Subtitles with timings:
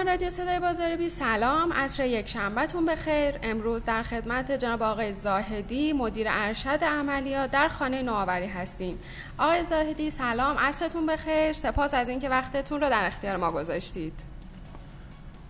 [0.00, 3.38] همراه رادیو صدای بازار بی سلام عصر یک شنبهتون بخیر.
[3.42, 8.98] امروز در خدمت جناب آقای زاهدی مدیر ارشد عملیات در خانه نوآوری هستیم.
[9.38, 11.52] آقای زاهدی سلام عصرتون بخیر.
[11.52, 14.12] سپاس از اینکه وقتتون رو در اختیار ما گذاشتید.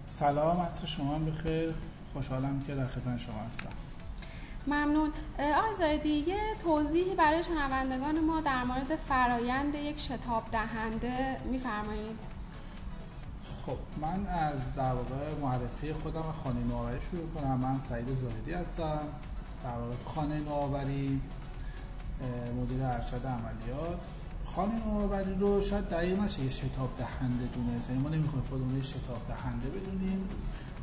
[0.06, 1.74] سلام عصر شما بخیر.
[2.12, 3.72] خوشحالم که در خدمت شما هستم.
[4.66, 5.12] ممنون.
[5.38, 12.29] آقای زاهدی یه توضیحی برای شنوندگان ما در مورد فرایند یک شتاب دهنده میفرمایید.
[13.66, 17.60] خب من از در واقع معرفی خودم و خانه نوآوری شروع کنم.
[17.60, 19.00] من سعید زاهدی هستم.
[19.64, 21.20] در واقع خانه نوآوری
[22.60, 23.98] مدیر ارشد عملیات.
[24.44, 28.82] خانه نوآوری رو شاید دقیق نشه یه شتاب دهنده دونه یعنی ما نمی‌خوایم خودمون یه
[28.82, 30.28] شتاب دهنده بدونیم.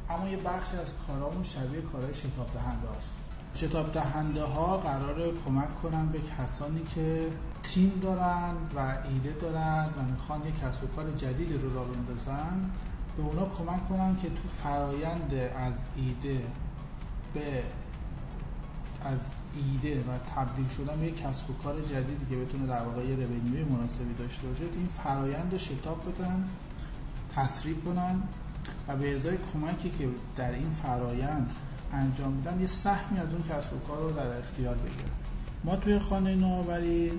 [0.10, 3.27] اما یه بخشی از کارامون شبیه کارهای شتاب دهنده هست
[3.58, 7.30] شتاب دهنده ها قرار کمک کنن به کسانی که
[7.64, 12.70] تیم دارن و ایده دارن و می‌خوان یک کسب و کار جدیدی رو را بندازن.
[13.18, 16.42] به اونا کمک کنن که تو فرایند از ایده
[17.34, 17.64] به
[19.02, 19.20] از
[19.56, 23.16] ایده و تبدیل شدن به یک کسب و کار جدیدی که بتونه در واقع یه
[23.70, 26.46] مناسبی داشته باشه این فرایند رو شتاب بدن
[27.36, 28.24] تصریف کنن
[28.88, 31.54] و به ازای کمکی که در این فرایند
[31.92, 35.10] انجام میدن یه سهمی از اون کسب و کار رو در اختیار بگیرن.
[35.64, 37.12] ما توی خانه نوآوری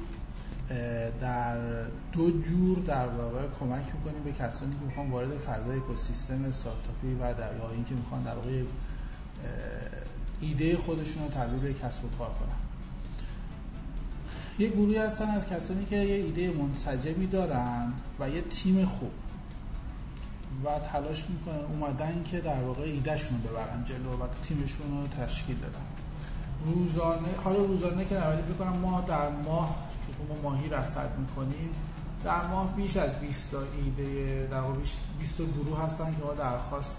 [1.21, 7.15] در دو جور در واقع کمک می‌کنیم به کسانی که می‌خوان وارد فضای اکوسیستم استارتاپی
[7.21, 8.63] و در یا اینکه می‌خوان در واقع
[10.41, 12.59] ایده خودشون رو تبدیل به کسب و کار کنن.
[14.59, 19.11] یه گروهی هستن از کسانی که یه ایده منسجمی دارن و یه تیم خوب.
[20.65, 25.57] و تلاش می‌کنن اومدن که در واقع ایدهشون رو ببرن جلو و تیمشون رو تشکیل
[25.57, 25.85] دادن
[26.67, 31.71] روزانه حالا روزانه که اولی فکر کنم ما در ماه که ما ماهی رصد می‌کنیم
[32.25, 34.79] در ماه بیش از 20 تا ایده در واقع
[35.21, 36.99] 20 گروه هستن که ما درخواست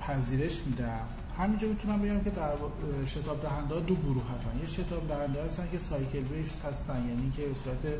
[0.00, 1.00] پذیرش میدم.
[1.38, 2.52] همینجا می‌تونم بگم که در
[3.06, 4.60] شتاب دهنده دو گروه هستن.
[4.60, 7.94] یه شتاب دهنده هستن که سایکل بیس هستن یعنی که به صورت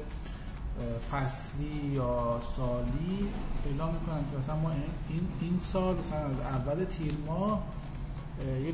[1.10, 3.28] فصلی یا سالی
[3.64, 4.70] اعلام می‌کنن که مثلا ما
[5.08, 7.62] این این سال مثلا از اول تیر ماه
[8.46, 8.72] یه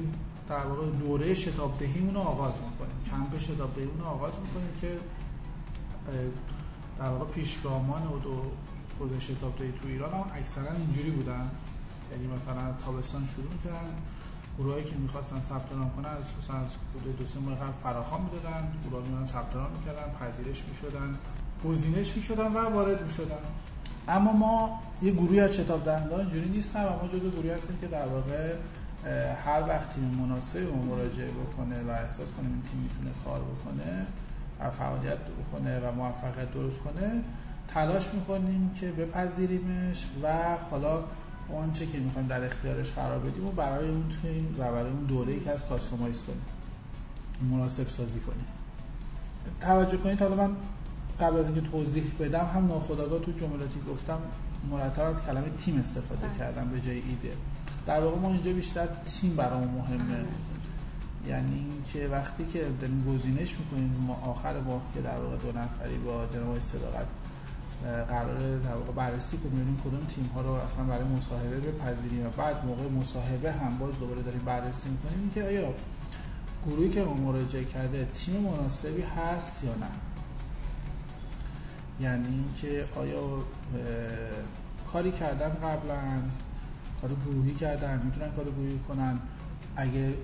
[0.48, 2.96] در واقع دوره شتاب دهیمون رو آغاز می‌کنیم.
[3.10, 4.98] کمپ شتاب دهیمون رو آغاز می‌کنیم که
[6.98, 8.42] در واقع پیشگامان و دو
[8.98, 11.50] خود شتاب دهی تو ایران هم اکثرا اینجوری بودن.
[12.12, 13.90] یعنی مثلا تابستان شروع می‌کنن
[14.58, 16.70] گروهایی که می‌خواستن ثبت نام کنن از مثلا از
[17.18, 18.72] دو سه ماه قبل فراخوان می‌دادن.
[18.90, 20.12] گروه میان ثبت نام می‌کردن.
[20.20, 21.18] پذیرش می‌شدن.
[21.64, 23.38] گزینش می‌شدن و وارد می‌شدن
[24.08, 27.86] اما ما یه گروهی از شتاب دهنده اینجوری نیستن و ما جزو گروهی هستیم که
[27.86, 28.54] در واقع
[29.44, 34.06] هر وقت تیم مناسب و مراجعه بکنه و احساس کنه این تیم می‌تونه کار بکنه
[34.60, 37.22] و فعالیت بکنه و موفقیت درست کنه
[37.68, 41.04] تلاش می‌کنیم که بپذیریمش و حالا
[41.62, 45.40] آنچه که می‌خوایم در اختیارش قرار بدیم و برای اون تیم و برای اون دوره
[45.40, 46.44] که از کاستومایز کنیم
[47.50, 48.46] مناسب سازی کنیم.
[49.60, 50.56] توجه کنید حالا من
[51.20, 54.18] قبل از اینکه توضیح بدم هم ناخداگاه تو جملاتی گفتم
[54.70, 56.38] مرتب از کلمه تیم استفاده بله.
[56.38, 57.36] کردم به جای ایده.
[57.86, 60.24] در واقع ما اینجا بیشتر تیم برامون مهمه.
[61.28, 65.98] یعنی اینکه وقتی که داریم گزینش می‌کنیم ما آخر ماه که در واقع دو نفری
[65.98, 67.06] با جناب صداقت
[68.08, 72.30] قرار در واقع بررسی کنیم ببینیم کدوم تیم ها رو اصلا برای مصاحبه بپذیریم و
[72.30, 75.30] بعد موقع مصاحبه هم باز دوباره داریم بررسی می‌کنیم.
[75.34, 75.74] که آیا
[76.66, 79.90] گروهی که مراجعه کرده تیم مناسبی هست یا نه؟
[82.00, 83.38] یعنی اینکه آیا
[84.92, 86.22] کاری کردن قبلا
[87.00, 89.18] کار گروهی کردن می‌تونن کار گروهی کنن؟
[89.76, 90.14] اگه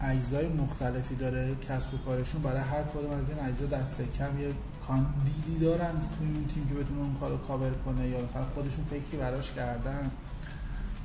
[0.00, 4.48] اجزای مختلفی داره کسب و کارشون برای هر کدوم از این اجزا دست کم یه
[4.86, 9.18] کاندیدی دارن توی اون تیم که بتونه اون کارو کاور کنه یا مثلا خودشون فکری
[9.18, 10.10] براش کردن؟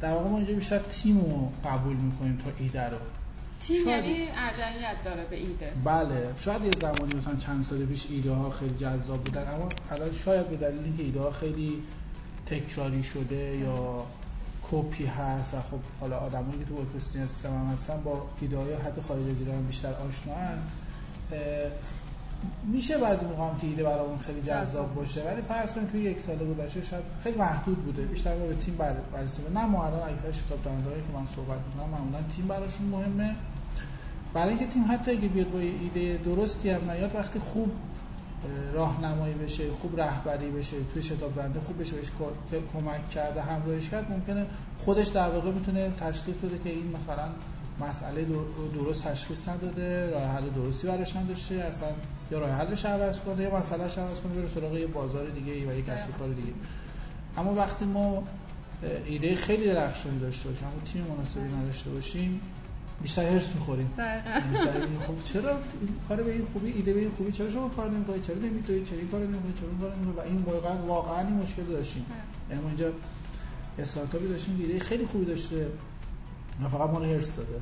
[0.01, 2.97] در واقع ما اینجا بیشتر تیم رو قبول می‌کنیم تا ایده رو.
[3.67, 5.71] تیم یعنی ارجحیت داره به ایده.
[5.83, 10.11] بله شاید یه زمانی مثلا چند سال پیش ایده ها خیلی جذاب بودن اما الان
[10.11, 11.83] شاید به دلیل اینکه ایده ها خیلی
[12.45, 14.05] تکراری شده یا
[14.71, 19.01] کپی هست و خب حالا آدمایی که تو اکوسیستم هم هستن با ایده های حتی
[19.01, 20.57] خارج از ایران بیشتر آشنان
[22.63, 24.95] میشه بعضی موقع هم که ایده برامون خیلی جذاب.
[24.95, 28.01] باشه ولی فرض کنیم توی یک سال گذشته شاید خیلی محدود بوده.
[28.01, 28.77] بیشتر به تیم
[29.13, 33.35] بررسی نه ما الان اکثر دهنده‌ای که من صحبت می‌کنم معمولا تیم براشون مهمه.
[34.33, 37.71] برای اینکه تیم حتی اگه بیاد با ایده درستی هم نیاد وقتی خوب
[38.73, 42.11] راهنمایی بشه خوب رهبری بشه توی شتاب بنده خوب بشه بهش
[42.73, 44.45] کمک کرده همراهش کرد ممکنه
[44.77, 47.29] خودش در واقع می‌تونه تشخیص بده که این مثلا
[47.89, 48.27] مسئله
[48.73, 51.87] درست تشخیص نداده راه حل درستی براش نداشته اصلا
[52.31, 55.75] یا راه حلش عوض کنه یا مسئلهش عوض کنه بره سراغ یه بازار دیگه و
[55.75, 56.53] یه کسب کار دیگه.
[57.37, 58.23] اما وقتی ما
[59.05, 62.41] ایده خیلی درخشانی داشته باشیم اما تیم مناسبی نداشته باشیم
[63.03, 63.89] بیشتر هرس می‌خوریم.
[65.07, 68.21] خب چرا این کار به این خوبی ایده به این خوبی؟ چرا شما کار نمی‌کنید؟
[68.21, 71.63] چرا نمی‌دونید چرا این کارو نمی‌کنید؟ چرا کارو نمی‌کنید؟ و این واقعا واقعا این مشکل
[71.63, 72.05] داشتیم.
[72.49, 72.91] یعنی ما اینجا
[73.79, 75.67] استارتاپی داشتیم ایده خیلی خوبی داشته
[76.63, 77.61] و فقط ما رو هرس داده.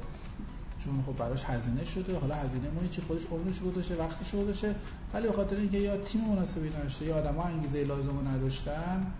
[0.79, 2.19] چون خب براش هزینه شده.
[2.19, 4.75] حالا هزینه ما چی خودش عمرش گذاشته وقتش گذاشته.
[5.13, 9.13] ولی به خاطر اینکه یا تیم مناسبی نداشته یا آدم‌ها انگیزه لازم رو نداشتن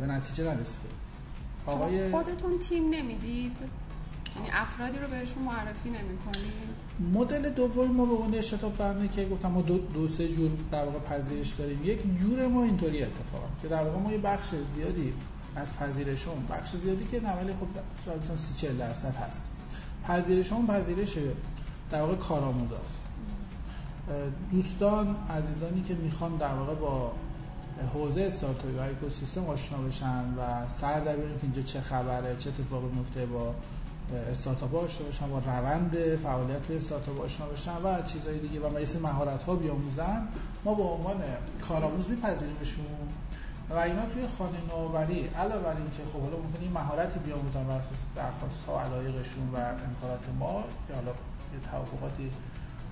[0.00, 0.88] به نتیجه نرسیده.
[1.66, 3.56] آقای خودتون تیم نمی‌دید؟
[4.52, 6.52] افرادی رو بهشون معرفی نمی‌کنید
[7.12, 10.84] مدل دوم ما به عنوان شتاب برنامه که گفتم ما دو, دو سه جور در
[10.84, 11.80] واقع پذیرش داریم.
[11.84, 15.14] یک جور ما اینطوری اتفاقا که در واقع ما یه بخش زیادی
[15.56, 17.66] از پذیرشون بخش زیادی که نه خب
[18.04, 19.48] شاید 30 40 درصد هست.
[20.04, 21.14] پذیرشون پذیرش
[21.90, 22.98] در واقع کارآموزاست
[24.52, 27.12] دوستان عزیزانی که می‌خوان در واقع با
[27.94, 32.86] حوزه استارتاپی و اکوسیستم آشنا بشن و سر در که اینجا چه خبره چه اتفاقی
[32.86, 33.54] میفته با
[34.30, 38.98] استارتاپ آشنا بشن با روند فعالیت توی استارتاپ آشنا بشن و چیزهای دیگه و مثل
[38.98, 40.28] مهارت ها بیاموزن
[40.64, 41.22] ما به عنوان
[41.68, 42.84] کارآموز میپذیریمشون
[43.70, 47.74] و اینا توی خانه نوآوری علاوه بر اینکه خب حالا ممکنه این مهارتی بیاموزن بر
[47.74, 52.30] اساس درخواست ها علایقشون و امکانات ما که حالا یه توافقاتی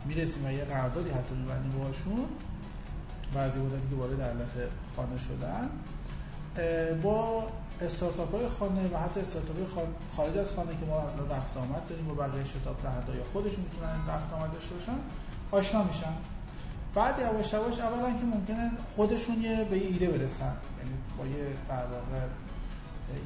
[0.05, 2.25] می‌رسیم و یه قراردادی حتی میبندیم باهاشون
[3.35, 4.55] بعضی مدتی که وارد علت
[4.97, 5.71] خانه شدن.
[7.03, 7.47] با
[7.83, 9.57] استارتاپ های خانه و حتی استارتاپ
[10.17, 10.99] خارج از خانه که ما
[11.37, 14.99] رفت آمد داریم با بقیه شتاب دهنده یا خودشون می‌تونن رفت آمد داشته باشن
[15.51, 16.13] آشنا میشن.
[16.95, 20.57] بعد یواش یواش اولا که ممکنه خودشون یه به یه ایده برسن.
[20.79, 22.27] یعنی با یه در واقع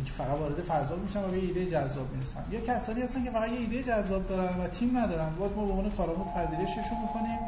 [0.04, 2.44] فقط وارد فضا میشن و به ایده جذاب می‌رسن.
[2.50, 5.34] یا کسانی هستن که فقط یه ایده جذاب دارن و تیم ندارن.
[5.34, 7.38] باز ما به عنوان کارآموز پذیرششون می‌کنیم.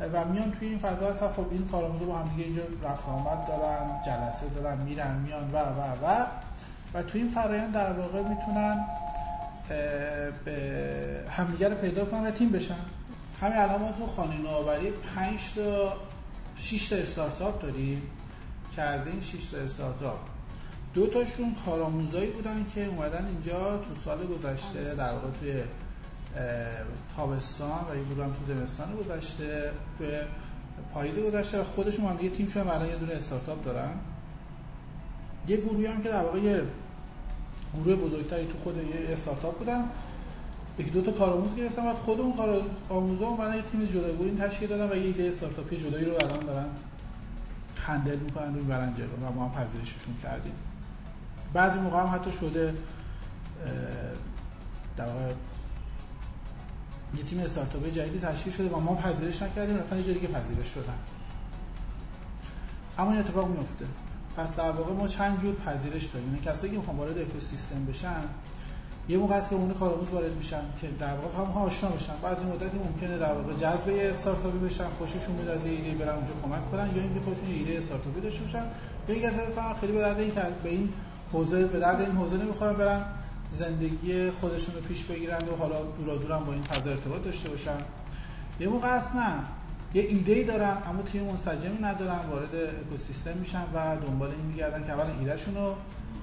[0.00, 1.28] و میان توی این فضا هستن.
[1.28, 5.56] خب این کارآموزا با هم دیگه اینجا رفت آمد دارن جلسه دارن میرن میان و
[5.56, 6.26] و و.
[6.94, 8.84] و توی این فرایند در واقع می‌تونن
[10.44, 12.74] به همدیگه رو پیدا کنن و تیم بشن.
[13.40, 15.92] همین الان ما تو خانه نوآوری 5 تا
[16.56, 18.02] 6 تا استارتاپ داریم
[18.76, 20.18] که از این 6 تا استارتاپ
[20.94, 25.62] دو تاشون کارآموزایی بودن که اومدن اینجا تو سال گذشته در واقع توی
[27.16, 30.26] تابستان و یه گروه هم تو زمستان گذشته به
[30.94, 33.90] پاییز گذشته خودشون هم دیگه تیم شدن الان یه دونه استارتاپ دارن.
[35.48, 36.62] یه گروهی هم که در واقع یه
[37.74, 39.84] گروه بزرگتری تو خود یه استارتاپ بودن.
[40.78, 44.92] یکی دو تا کارآموز گرفتن بعد خود اون کارآموزا اومدن یه تیم جداگانه تشکیل دادن
[44.92, 46.66] و یه ایده استارتاپی جدایی رو الان دارن
[47.76, 50.52] هندل می‌کنن و می‌برن جلو و ما هم پذیرششون کردیم.
[51.52, 52.74] بعضی موقع هم حتی شده
[54.96, 55.32] در واقع
[57.16, 59.76] یه تیم استارتاپ جدیدی تشکیل شده و ما پذیرش نکردیم.
[59.76, 60.98] رفتن یه دیگه پذیرش شدن.
[62.98, 63.84] اما این اتفاق میفته
[64.36, 66.28] پس در واقع ما چند جور پذیرش داریم.
[66.28, 68.24] یعنی کسایی که می‌خوان وارد اکوسیستم بشن
[69.08, 72.12] یه موقع است که اون کارآموز وارد میشن که در واقع هم آشنا بشن.
[72.22, 76.32] بعد این مدتی ممکنه در واقع جذب استارتاپی بشن خوششون میاد از ایده برن اونجا
[76.42, 78.64] کمک کنن یا اینکه خودشون ایده استارتاپی داشته باشن.
[79.08, 79.32] یا اینکه
[79.80, 80.92] خیلی به درد این که به این
[81.32, 83.04] حوزه به درد این حوزه نمی‌خورن برن
[83.50, 87.78] زندگی خودشون رو پیش بگیرن و حالا دورا دورم با این فضا ارتباط داشته باشن.
[88.60, 89.42] یه موقع نه.
[89.94, 94.86] یه ایده ای دارن اما تیم منسجمی ندارن وارد اکوسیستم میشن و دنبال این میگردن
[94.86, 95.74] که اولا ایدهشون رو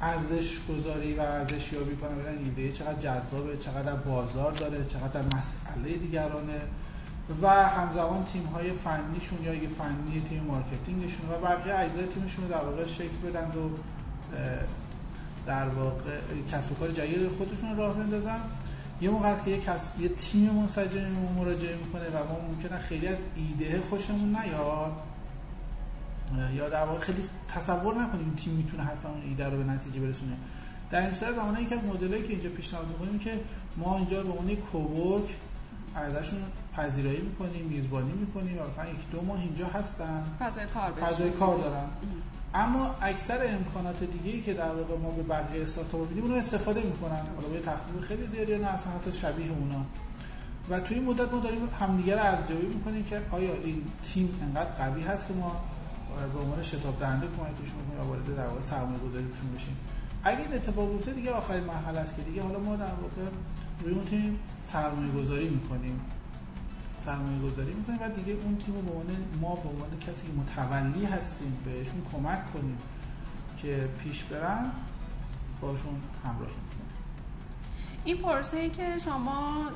[0.02, 2.16] ارزش گذاری و ارزش یابی کنن.
[2.16, 6.62] ببینن ایده چقدر جذابه چقدر بازار داره چقدر مسئله دیگرانه.
[7.42, 12.44] و همزمان تیم های فنیشون یا یه فنی تیم marketing شون و بقیه اجزای تیمشون
[12.44, 13.70] رو در واقع شکل بدن و
[15.46, 16.12] در واقع
[16.52, 18.40] کسب و کار جدید خودشون راه بندازن.
[19.02, 23.08] یه موقع است که یه, کسب، یه تیم منسجم مراجعه می‌کنه و ما ممکنه خیلی
[23.08, 24.92] از ایده خوشمون نیاد.
[26.56, 27.24] یا در واقع خیلی
[27.56, 30.38] تصور نکنیم تیم می‌تونه حتما اون ایده رو به نتیجه برسونه.
[30.92, 33.40] در این صورت به یکی از مدلایی که اینجا پیشنهاد می‌کنیم که
[33.78, 35.36] ما اینجا به عنوان کوورک
[35.96, 36.40] ازشون
[36.76, 40.24] پذیرایی می‌کنیم میزبانی می‌کنیم و مثلا یک دو ماه اینجا هستن.
[40.40, 41.86] فضای کار فضای کار دارن.
[42.56, 46.84] اما اکثر امکانات دیگه ای که در واقع ما به بقیه استارتاپ میدیم اونو استفاده
[46.84, 47.24] می‌کنن.
[47.36, 49.86] حالا به تخفیف خیلی زیادی نه اصلا حتی شبیه اونا.
[50.70, 55.04] و توی مدت ما داریم همدیگه رو ارزیابی می‌کنیم که آیا این تیم انقدر قوی
[55.04, 55.62] هست که ما
[56.34, 59.78] به عنوان شتاب دهنده کمکشون کنیم و وارد در واقع سرمایه گذاریشون بشیم؟
[60.24, 63.32] اگه این اتفاق بیفته دیگه آخرین مرحله است که دیگه حالا ما در واقع
[63.84, 66.02] روی اون تیم سرمایه گذاری می‌کنیم.
[67.06, 69.06] سرمایه گذاری می‌کنیم و دیگه اون تیم به عنوان
[69.42, 72.78] ما به عنوان کسی که متولی هستیم بهشون کمک کنیم
[73.62, 74.72] که پیش برن
[75.62, 76.86] باشون همراهی می‌کنیم
[78.06, 79.70] این پرسه ای که شما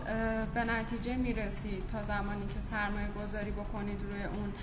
[0.54, 4.54] به نتیجه می‌رسید تا زمانی که سرمایه گذاری بکنید روی اون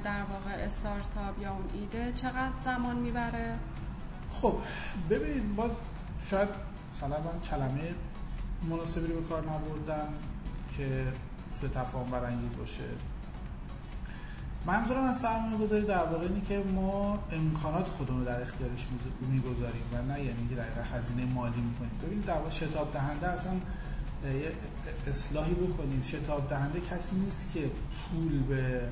[0.00, 3.58] در واقع استارتاپ یا اون ایده چقدر زمان می‌بره؟
[4.30, 4.54] خب
[5.10, 5.70] ببینید باز
[6.30, 6.48] شاید
[6.96, 7.94] مثلا من کلمه
[8.70, 10.08] مناسبی رو به کار نبردم
[10.76, 11.12] که
[11.60, 12.84] سوء تفاهم برانگیز باشه.
[14.66, 18.86] منظورم از سرمایه گذاری در واقع اینه که ما امکانات خودمون رو در اختیارش
[19.20, 21.90] می‌گذاریم و نه یعنی که دقیقا هزینه مالی می‌کنیم.
[22.02, 23.52] ببینید در واقع شتاب دهنده اصلا
[24.24, 24.52] یه
[25.10, 26.02] اصلاحی بکنیم.
[26.06, 27.70] شتاب دهنده کسی نیست که
[28.10, 28.88] پول به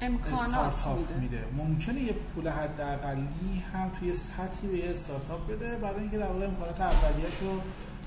[0.00, 1.20] امکانات میده.
[1.20, 1.44] میده.
[1.56, 6.44] ممکنه یه پول حداقلی هم توی سطحی به یه استارتاپ بده برای اینکه در واقع
[6.44, 7.60] امکانات اولیه‌اش رو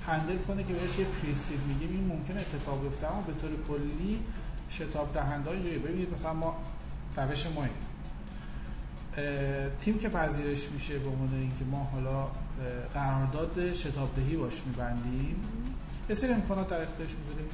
[0.08, 4.20] هندل کنه که بهش یه پریسید میگیم این ممکنه اتفاق بیفته اما به طور کلی
[4.70, 6.58] شتاب دهنده اینجوری ببینید مثلا ما
[7.18, 7.66] روش ما
[9.82, 12.28] تیم که پذیرش میشه به عنوان اینکه ما حالا
[12.94, 15.36] قرارداد شتاب دهی باش میبندیم
[16.10, 17.50] یه سری امکانات در اختیارش می‌ذاریم.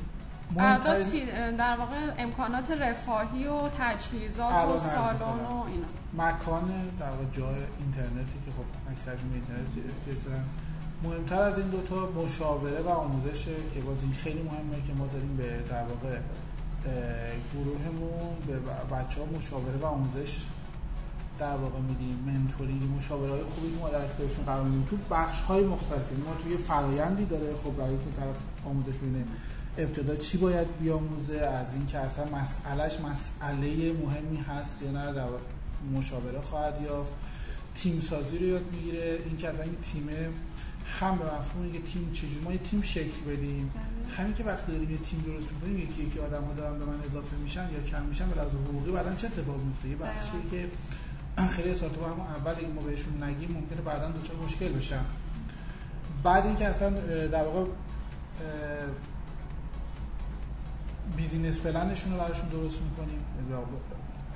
[0.55, 5.87] قرارداد در واقع امکانات رفاهی و تجهیزات و سالن و اینا.
[6.27, 10.43] مکان در واقع جای اینترنتی که خب اکثرشون اینترنت دارن.
[11.03, 15.37] مهمتر از این دوتا مشاوره و آموزشه که باز این خیلی مهمه که ما داریم
[15.37, 16.19] به در واقع
[17.53, 18.59] گروهمون به
[18.95, 20.43] بچه ها مشاوره و آموزش
[21.39, 22.23] در واقع میدیم.
[22.25, 24.87] منتوری مشاوره های خوبی که ما در اختیارشون قرار میدیم.
[24.89, 29.25] تو بخش های مختلفی ما توی فرایندی داره خب برای که طرف آموزش ببینه
[29.77, 35.27] ابتدا چی باید بیاموزه از اینکه اصلا مسئلهش مسئله مهمی هست یا نه در
[35.95, 37.13] مشاوره خواهد یافت
[37.75, 40.07] تیم سازی رو یاد می‌گیره اینکه اصلا این تیم
[40.99, 43.71] هم به مفهوم که تیم چجوری ما یه تیم شکل بدیم.
[43.73, 44.15] بله.
[44.17, 46.99] همین که وقتی داریم یه تیم درست می‌کنیم یکی یکی آدم ها دارن به من
[47.09, 50.49] اضافه میشن یا کم میشن به لحاظ حقوقی بعدا چه اتفاق میفته یه بخشی بله.
[50.51, 50.69] که
[51.55, 55.05] خیلی استارتاپ هم اول اگه ما بهشون نگیم ممکنه بعدا دچار مشکل بشن.
[56.23, 56.89] بعد اینکه اصلا
[57.27, 57.65] در واقع
[61.17, 63.19] بیزینس پلنشون رو براشون درست می‌کنیم.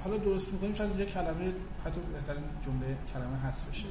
[0.03, 1.53] حالا درست می‌کنیم شاید اینجا کلمه
[1.85, 3.85] حتی بهترین جمله کلمه هست بشه.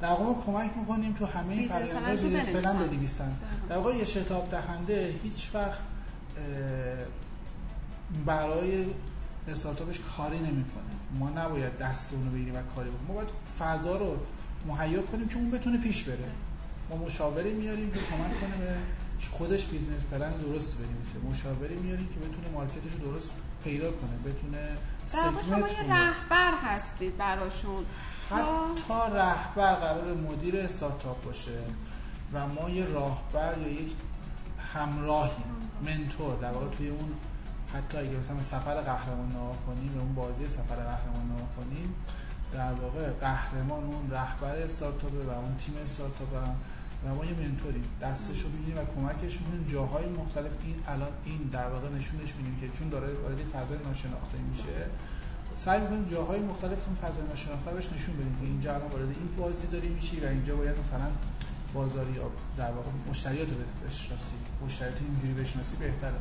[0.00, 3.36] در واقع کمک می‌کنیم تو همه این فرآیندهای business plan بنویسن.
[3.68, 5.82] در واقع یه شتاب دهنده هیچ وقت
[8.26, 8.86] برای
[9.48, 10.82] استارتاپش کاری نمی‌کنه.
[11.18, 13.06] ما نباید دست اونو بگیریم و کاری بکنیم.
[13.08, 14.16] ما باید فضا رو
[14.68, 16.28] مهیا کنیم که اون بتونه پیش بره.
[16.90, 18.74] ما مشاوری میاریم که کمک کنه به
[19.30, 23.30] خودش business plan درست بنویسه مشاوری میاریم که بتونه market ش رو درست
[23.64, 24.76] پیدا کنه بتونه
[25.12, 27.86] در شما یه رهبر هستید براشون.
[28.30, 31.58] حتی رهبر قرار مدیر استارتاپ باشه
[32.32, 33.92] و ما یه راهبر یا یک
[34.74, 35.44] همراهی
[35.84, 37.12] منتور در واقع توی اون
[37.74, 41.94] حتی اگه مثلا سفر قهرمان نگاه کنیم اون بازی سفر قهرمان نگاه کنیم
[42.52, 46.28] در واقع قهرمان اون رهبر استارتاپ و اون تیم استارتاپ
[47.04, 47.84] و ما یه منتوریم.
[48.02, 49.66] دستش رو بگیریم و کمکش می‌کنیم.
[49.72, 54.38] جاهای مختلف این الان این در واقع نشونش میدیم که چون داره وارد فضای ناشناخته
[54.50, 54.86] میشه.
[55.56, 59.28] سعی می‌کنیم جاهای مختلف اون فضای ناشناخته بهش نشون بدیم که اینجا الان وارد این
[59.38, 61.08] بازی داری میشی و اینجا باید مثلا
[61.74, 64.36] بازاری یا در واقع مشتریات رو بشناسی.
[64.64, 66.14] مشتریات اینجوری بشناسی بهتره.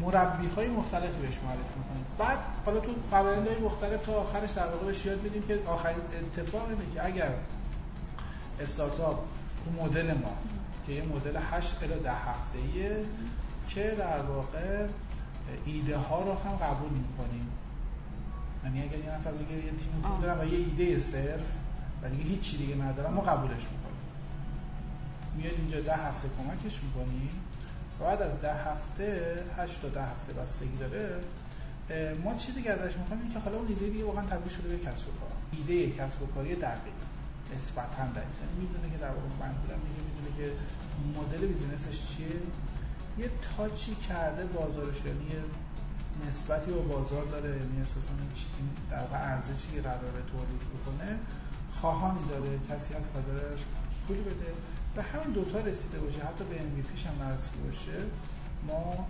[0.00, 2.04] مربی های مختلفی بهش معرفی می‌کنیم.
[2.18, 5.98] بعد حالا تو فرآیندهای مختلف تا آخرش در واقع بهش یاد میدیم که آخرین
[6.36, 7.30] اتفاق اینه که اگر
[8.60, 9.18] استارتاپ
[9.64, 10.34] تو مدل ما
[10.86, 13.04] که یه مدل 8 الی 10 هفته ایه
[13.68, 14.86] که در واقع
[15.64, 17.48] ایده ها رو هم قبول می‌کنیم.
[18.64, 21.52] یعنی اگر یه نفر بگه یه تیم خوب دارم و یه ایده صرف
[22.02, 23.98] و دیگه هیچ چی دیگه ندارم ما قبولش می‌کنیم.
[25.36, 27.30] میاد اینجا ده هفته کمکش می‌کنیم.
[28.00, 31.20] بعد از ده هفته هشت تا ده هفته بستگی داره
[32.24, 35.08] ما چیزی که ازش می‌خوایم که حالا اون ایده دیگه واقعا تبدیل شده به کسب
[35.08, 35.30] و کار.
[35.52, 36.98] ایده کسب و کاری دقیق.
[37.54, 40.46] نسبتا یعنی می‌دونه که در واقع منظورم میگه می‌دونه که
[41.18, 42.36] مدل بیزینسش چیه.
[43.18, 45.28] یه تاچی کرده بازارش یعنی
[46.28, 47.50] نسبتی با بازار داره.
[47.50, 51.18] یعنی این در واقع ارزشی که قراره تولید بکنه
[51.72, 52.58] خواهانی داره.
[52.70, 53.60] کسی هست قدرش
[54.06, 54.50] پول بده.
[54.96, 56.20] و همین دوتا رسیده باشه.
[56.28, 57.96] حتی به MVP هم نرسیده باشه.
[58.68, 59.06] ما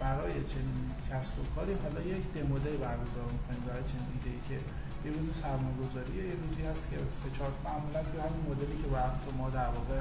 [0.00, 3.62] برای چنین کسب و کاری حالا یک دموده برگزار می‌کنیم.
[3.68, 4.58] برای چنین ایده ای که
[5.04, 6.96] یه روز سرمایه گذاریه یه روزی هست که
[7.36, 8.88] چهار معمولا توی همین مدلی که
[9.24, 10.00] تو ما در واقع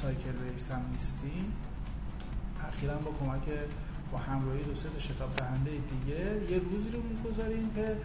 [0.00, 1.52] cycle base هم نیستیم.
[2.68, 3.46] اخیرا با کمک
[4.12, 6.20] با همراهی دو سه شتاب دهنده دیگه
[6.52, 7.96] یه روزی رو می‌گذاریم که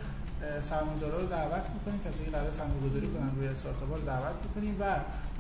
[0.62, 4.76] سرمایه‌دارا رو دعوت می‌کنیم کسی که قرار سرمایه گذاری کنن روی استارتاپ رو دعوت می‌کنیم
[4.80, 4.84] و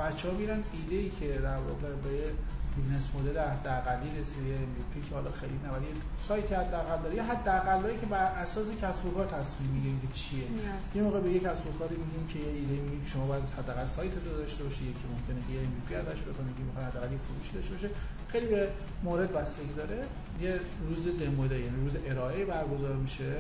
[0.03, 2.33] بچه ها میرن ایده ای که در واقع به
[2.75, 5.87] business model حداقلی رسیده MVP که حالا خیلی نه ولی
[6.27, 7.15] سایت حداقل داره.
[7.15, 10.47] یا حداقلایی که بر اساس کسب و کار تصمیم می‌گیریم که چیه.
[10.95, 13.85] یه موقع به یک کسب و کاری میگیم که یه ایده میگیم شما باید حداقل
[13.85, 17.53] سایت رو داشته باشی یکی ممکنه که یه MVP ازش بکنه که می‌خواد حداقل فروشی
[17.53, 17.89] داشته باشه.
[18.27, 18.67] خیلی به
[19.03, 20.03] مورد بستگی داره.
[20.41, 20.59] یه
[20.89, 23.31] روز دمو یعنی روز ارائه برگزار میشه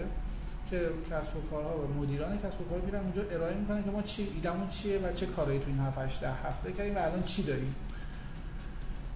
[0.69, 4.01] که کسب و کارها و مدیران کسب و کار میرن اونجا ارائه می‌کنن که ما
[4.01, 7.43] چی ایدمون چیه و چه کارایی تو این 7 8 هفته کردیم و الان چی
[7.43, 7.75] داریم.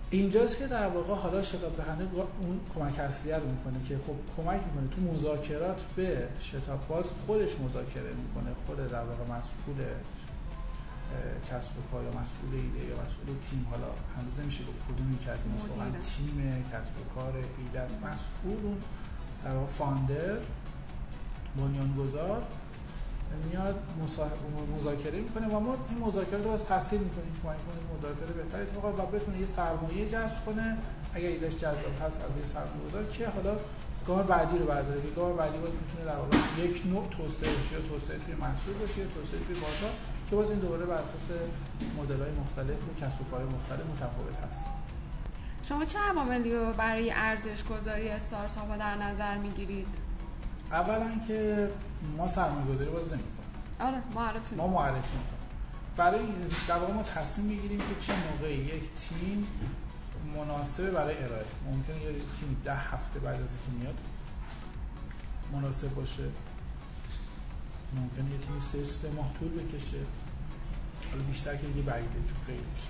[0.10, 2.08] اینجاست که در واقع حالا شتاب دهنده
[2.42, 7.60] اون کمک اصلیه رو می‌کنه که خب کمک می‌کنه تو مذاکرات به شتاب باز خودش
[7.60, 9.86] مذاکره می‌کنه خود در واقع مسئول
[11.52, 15.32] کسب و کار یا مسئول ایده یا مسئول تیم حالا هنوز نمیشه گفت کدومی که
[15.32, 15.56] از این
[16.02, 17.98] تیم کسب و کار ایده است.
[17.98, 18.74] مسئول
[19.46, 20.38] در واقع فاندر
[21.58, 22.44] بنیانگذار
[23.50, 23.76] میاد
[24.78, 29.06] مذاکره می‌کنه و ما این مذاکره رو تحصیل می‌کنیم کمک کنیم مذاکره بهتر اتفاق و
[29.06, 30.78] بتونه یه سرمایه جذب کنه.
[31.14, 33.56] اگر ایدهش جذاب هست از یه سرمایه گذار که حالا
[34.08, 35.02] گام بعدی رو برداره.
[35.02, 38.74] که گام بعدی باز می‌تونه در واقع یک نوع توسعه بشه یا توسعه توی محصول
[38.74, 39.94] باشه یا توسعه توی بازار
[40.30, 41.28] که باز این دوباره بر اساس
[41.98, 44.66] مدل های مختلف و کسب و مختلف متفاوت هست.
[45.64, 49.88] شما چه عواملی رو برای ارزش گذاری استارتاپ در نظر می‌گیرید؟
[50.72, 51.70] اولا که
[52.18, 53.50] ما سرمایه گذاری باز نمی‌کنیم.
[53.80, 55.46] آره معرفی ما معرفی می‌کنیم.
[55.98, 56.26] برای
[56.68, 59.48] در واقع ما تصمیم می‌گیریم که چه موقعی یک تیم
[60.36, 61.46] مناسبه برای ارائه.
[61.72, 63.96] ممکنه یه تیم ده هفته بعد از اینکه میاد
[65.54, 66.24] مناسب باشه.
[67.98, 69.98] ممکنه یه تیم سه سه ماه طول بکشه.
[71.12, 72.88] حالا بیشتر که دیگه بعیده چون خیلی میشه.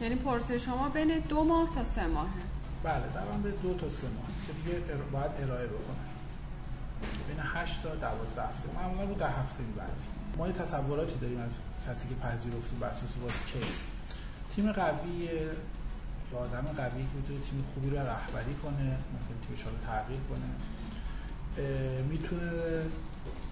[0.00, 2.28] یعنی پورت شما بین دو ماه تا سه ماهه.
[2.82, 6.05] بله در به دو تا سه ماه که دیگه باید ارائه بکنه.
[7.28, 8.68] بین 8 تا 12 هفته.
[8.74, 10.08] معمولا رو ده هفته میبندیم.
[10.38, 11.50] ما یه تصوراتی داریم از
[11.88, 13.78] کسی که پذیرفتیم بر اساس باز کیس.
[14.54, 15.28] تیم قوی
[16.32, 20.50] یا آدم قوی که می‌تونه تیم خوبی رو رهبری کنه ممکن تیمش رو تغییر کنه.
[22.02, 22.50] می‌تونه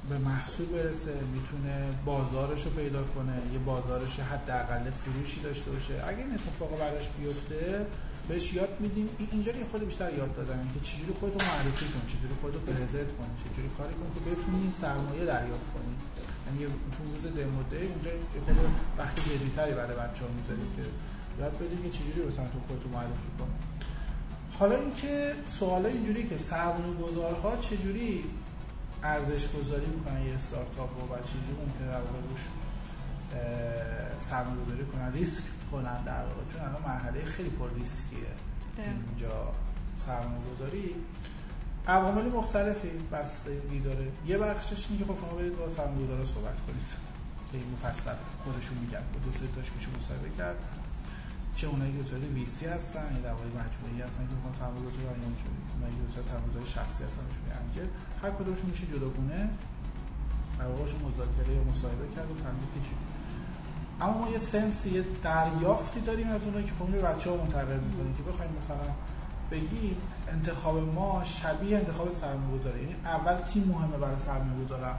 [0.09, 5.95] به محصول برسه می‌تونه بازارش رو پیدا کنه یه بازارش حداقل فروشی داشته باشه.
[6.07, 7.87] اگه این اتفاق براش بیفته
[8.29, 9.09] بهش یاد میدیم.
[9.33, 13.69] اینجوری خود بیشتر یاد دادن که چجوری خودتو معرفی کنی چجوری خودتو پرزنت کنی چجوری
[13.79, 15.95] کاری کنی که بتونی سرمایه دریافت کنی.
[16.47, 16.59] یعنی
[16.95, 18.11] تو روز دمو دی اونجا
[18.45, 18.57] خود
[18.99, 20.85] وقتی جدیتری برای بچه‌ها می‌ذاری که
[21.41, 23.57] یاد بدیم که چجوری مثلا تو خودتو معرفی کنی
[24.59, 28.25] حالا اینکه سوال اینجوری که سرمایه گذارها چجوری
[29.03, 32.43] ارزش گذاری می‌کنن یه استارتاپ رو و چجوری ممکنه در روش
[34.21, 35.13] سرمایه گذاری کنن.
[35.13, 36.43] ریسک کنن در واقع.
[36.53, 38.19] چون الان مرحله خیلی پر ریسکیه.
[38.77, 39.53] اینجا
[39.97, 40.95] سرمایه گذاری
[41.87, 44.07] عوامل مختلفی بستگی داره.
[44.27, 46.89] یه بخشش اینه که خب شما برید با سرمایه‌گذارا صحبت کنید.
[47.53, 48.19] که مفصل.
[48.45, 49.05] خودشون میگن.
[49.25, 50.59] دو سه تاش میشه مصاحبه کرد.
[51.57, 55.11] چه اونایی که صورت ویسی هستن یا در مجموعی هستن که می‌خوان سرمایه گذاری یا
[55.77, 57.89] اونایی که سرمایه شخصی هستن میشون انجل
[58.23, 59.41] هر کدومشون میشه جداگونه.
[60.59, 62.81] در واقعشون مذاکره یا مصاحبه کرد و فهمید که
[64.01, 67.81] اما ما یه سنس یه دریافتی داریم از اونایی که خب به بچه ها منتقل
[67.81, 68.93] می‌کنیم که بخوایم مثلا
[69.51, 69.97] بگیم
[70.29, 74.99] انتخاب ما شبیه انتخاب سرمایه گذاره یعنی اول تیم مهمه برای سرمایه گذارم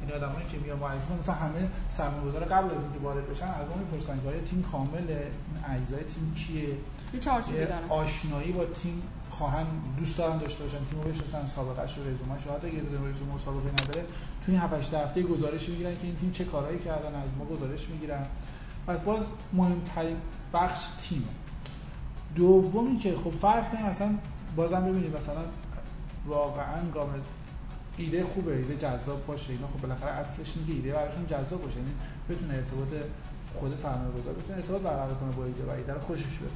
[0.00, 3.78] این آدمایی که میان معرفی مثلا همه سرمایه‌گذار قبل از اینکه وارد بشن از اون
[3.78, 6.68] می‌پرسن که تیم کامله؟ این اجزای تیم کیه؟
[7.14, 9.66] یه چارچوبی دارن آشنایی با تیم خواهن
[9.98, 10.84] دوست دارن داشته باشن.
[10.84, 14.02] تیمو بشناسن سابقه‌اش و رزومه‌ش رو حتی اگه رزومه مسابقه نداره.
[14.46, 17.88] تو این 7 هفته گزارش می‌گیرن که این تیم چه کارهایی کردن از ما گزارش
[17.88, 18.26] می‌گیرن.
[18.86, 20.16] پس باز مهمترین
[20.54, 21.28] بخش تیم.
[22.34, 24.14] دومی که خب فرض کنیم مثلا
[24.56, 25.42] بازم ببینید مثلا
[26.26, 27.18] واقعا گامل
[27.96, 29.52] ایده خوبه ایده جذاب باشه.
[29.52, 31.76] اینا خب بالاخره اصلش میگه ایده براشون جذاب باشه.
[31.76, 31.92] یعنی
[32.28, 32.88] بتونه ارتباط
[33.54, 36.52] خود سرمایه گذار بتونه ارتباط برقرار کنه با ایده و ایده رو خوشش بیاد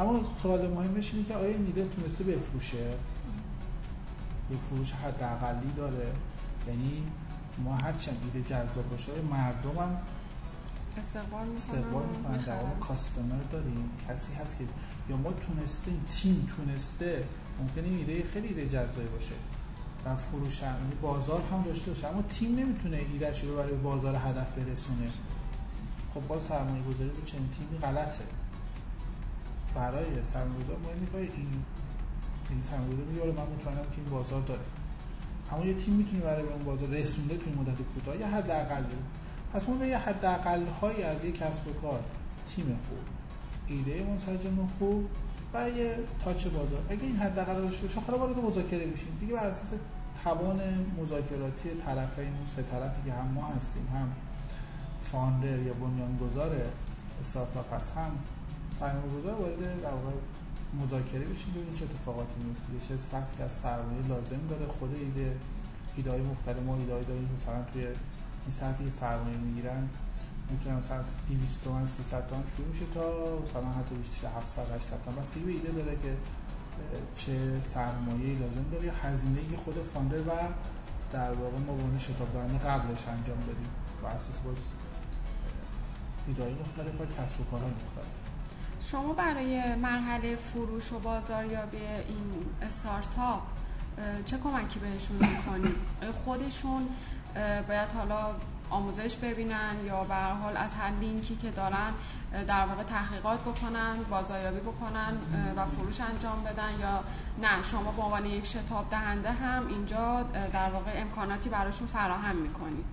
[0.00, 2.94] اما سوال مهمش اینه که آیا این ایده تونسته بفروشه؟
[4.50, 6.12] یک فروش حداقلی داره.
[6.68, 7.02] یعنی
[7.64, 9.96] ما هرچند ایده جذاب باشه مردم هم
[11.00, 13.90] استقبال می‌کنن؟ در کاستمر داریم.
[14.08, 14.64] کسی هست که
[15.10, 17.24] یا ما تونستیم تیم تونسته
[17.60, 19.34] ممکنه ایده خیلی ایده جذابی باشه.
[20.04, 22.06] و فروش یعنی بازار هم داشته باشه.
[22.08, 25.08] اما تیم نمی‌تونه ایدهش رو برای بازار هدف برسونه.
[26.14, 28.24] خب باز سرمایه گذاری رو چنین تیمی غلطه.
[29.74, 31.64] برای سرمایه گذار مهمه که این
[32.50, 34.60] این سرمایه گذار میگه من مطمئنم که این بازار داره.
[35.52, 38.84] اما یه تیم می‌تونه برای اون بازار رسونده توی مدت کوتاه یا حداقل.
[39.52, 42.00] پس ما به یه حداقل های از یک کسب و کار
[42.56, 42.98] تیم خوب
[43.66, 45.08] ایده منسجم خوب
[45.54, 46.82] و یه تاچ بازار.
[46.88, 49.16] اگه این حداقل رو باشه حالا وارد مذاکره میشیم.
[49.20, 49.68] دیگه بر اساس
[50.24, 50.60] توان
[51.00, 54.12] مذاکراتی طرفین سه طرفی که هم ما هستیم هم
[55.02, 56.56] فاندر یا بنیانگذار
[57.20, 58.10] استارتاپ هست هم
[58.80, 60.16] سرمایه گذار وارد در واقع
[60.82, 62.88] مذاکره بشیم ببینیم چه اتفاقاتی میفته.
[62.88, 64.66] چه سطحی از سرمایه لازم داره.
[64.66, 65.36] خود ایده
[65.96, 67.28] ایده های مختلف ما ایده داریم.
[67.36, 69.88] مثلا توی این سطحی سرمایه می‌گیرن
[70.50, 73.02] می‌تونم مثلا از 200 تومن 300 تومن شروع میشه تا
[73.44, 75.16] مثلا حتی بیشتر 700 800 تومن.
[75.16, 76.12] بس به ایده داره که
[77.16, 78.84] چه سرمایه لازم داره.
[78.86, 80.30] یا هزینه که خود فاندر و
[81.12, 83.70] در واقع ما به شتاب دهنده قبلش انجام دادیم.
[84.02, 84.56] و اساس باز
[86.26, 88.23] ایدهای مختلف و کسب و کارهای مختلف.
[88.90, 93.42] شما برای مرحله فروش و بازاریابی این استارتاپ
[94.26, 95.76] چه کمکی بهشون می‌کنید؟
[96.24, 96.88] خودشون
[97.68, 98.34] باید حالا
[98.70, 101.92] آموزش ببینن یا به حال از هر لینکی که دارن
[102.48, 105.16] در واقع تحقیقات بکنن بازاریابی بکنن
[105.56, 107.04] و فروش انجام بدن یا
[107.42, 112.86] نه شما به عنوان یک شتاب دهنده هم اینجا در واقع امکاناتی براشون فراهم می‌کنید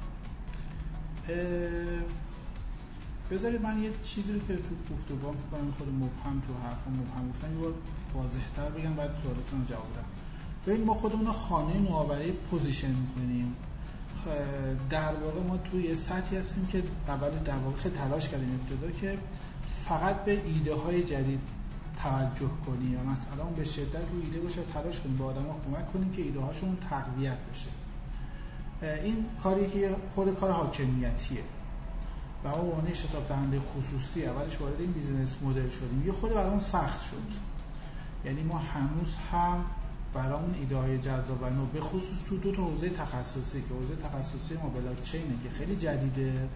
[3.32, 7.30] بذارید من یه چیزی رو که تو گفتگوام فکر کنم خود مبهم تو حرف مبهم
[7.30, 7.74] گفتم یه بار
[8.14, 10.06] واضح‌تر بگم بعد سوالتون رو جواب بدم.
[10.68, 13.56] ببین ما خودمون خانه نوآوری position می‌کنیم.
[14.90, 19.18] در واقع ما توی سطحی هستیم که اول در واقع خیلی تلاش کردیم ابتدا که
[19.86, 21.40] فقط به ایده های جدید
[22.04, 26.12] توجه کنیم یا مثلا به شدت رو ایده باشه تلاش کنیم به آدما کمک کنیم
[26.12, 27.68] که ایده هاشون تقویت بشه.
[29.04, 31.44] این کاری که خود کار حاکمیتیه.
[32.44, 36.04] و ما به عنوان شتاب دهنده خصوصی اولش وارد این business model شدیم.
[36.06, 37.52] یه خود برامون سخت شد.
[38.26, 39.66] یعنی ما هنوز هم
[40.14, 43.96] برامون ایده های جذاب و نو به خصوص تو دو تا حوزه تخصصی که حوزه
[43.96, 46.50] تخصصی ما بلاک چینه که خیلی جدیده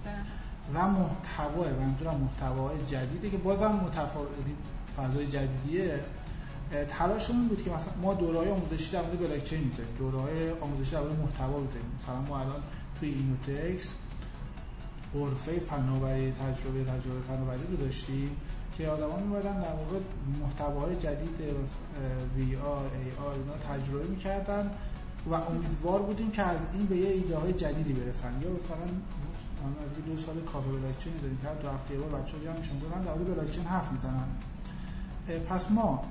[0.73, 4.29] و محتوا منظورم محتوای جدیده که بازم متفاوت
[4.97, 5.99] فضای جدیدیه.
[6.89, 9.95] تلاشمون بود که مثلا ما دورهای آموزشی در مورد بلاک چین می‌ذاریم.
[9.99, 11.91] دورهای آموزشی در مورد محتوا می‌ذاریم.
[12.03, 12.63] مثلا ما الان
[12.99, 13.89] توی اینوتکس
[15.15, 18.29] غرفه فناوری تجربه تجربه فناوری رو داشتیم
[18.77, 19.99] که آدما میمدن در واقع
[20.41, 21.39] محتواهای جدید
[22.37, 24.71] وی آر ای آر اینا تجربه می‌کردن
[25.29, 28.33] و امیدوار بودیم که از این به یه ایده های جدیدی برسن.
[28.41, 28.87] یا مثلا
[29.85, 31.37] از دو سال کافه بلاکچین داریم.
[31.37, 34.27] که دو هفته بار بچه‌ها جمع میشن دارن در مورد بلاکچین حرف می‌زنن.
[35.49, 36.03] پس ما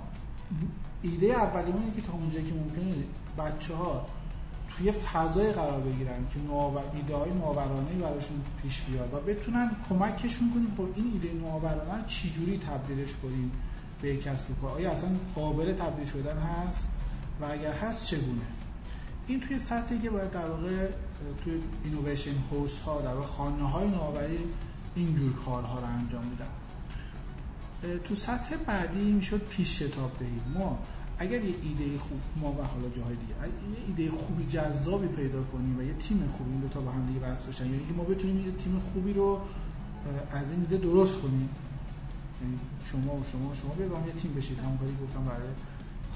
[1.03, 2.95] ایده اولیمون اینه که تا اونجایی که ممکنه
[3.38, 4.07] بچه ها
[4.79, 10.51] توی فضای قرار بگیرن که نوآور ایده های نوآورانه براشون پیش بیاد و بتونن کمکشون
[10.55, 13.53] کنیم با این ایده نوآورانه چجوری تبدیلش کنیم
[14.03, 16.89] به کسب و کار آیا اصلا قابل تبدیل شدن هست؟
[17.41, 18.43] و اگر هست چگونه؟
[19.27, 20.89] این توی سطحی که باید در واقع
[21.45, 24.39] توی اینویشن هوست ها در واقع خانه های نوآوری
[24.95, 26.49] اینجور کارها رو انجام میدن.
[28.05, 30.79] تو سطح بعدی می‌شد پیش شتاب دهیم ما
[31.18, 35.79] اگر یه ایده خوب ما و حالا جاهای دیگه یه ایده خوبی جذابی پیدا کنیم
[35.79, 38.05] و یه تیم خوبی این دو تا با هم دیگه وصل بشن یا اینکه ما
[38.05, 39.40] بتونیم یه تیم خوبی رو
[40.31, 41.48] از این ایده درست کنیم.
[42.42, 44.59] یعنی شما و شما و شما بیاید با هم یه تیم بشید.
[44.59, 45.48] همون کاری گفتم برای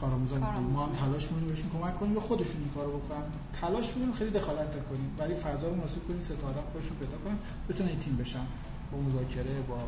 [0.01, 0.41] کارآموزان
[0.75, 3.23] ما هم تلاش می‌کنیم بهشون کمک کنیم یا خودشون این کارو بکنن.
[3.61, 5.11] تلاش می‌کنیم خیلی دخالت نکنیم.
[5.19, 8.47] ولی فضا رو مناسب کنیم آدم خودشون پیدا کنن بتونن تیم بشن.
[8.93, 9.79] با مذاکره با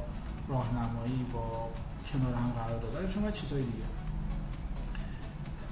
[0.48, 1.68] راهنمایی با
[2.12, 3.10] کنار هم قرار دادن.
[3.10, 3.84] شما چیزای دیگه.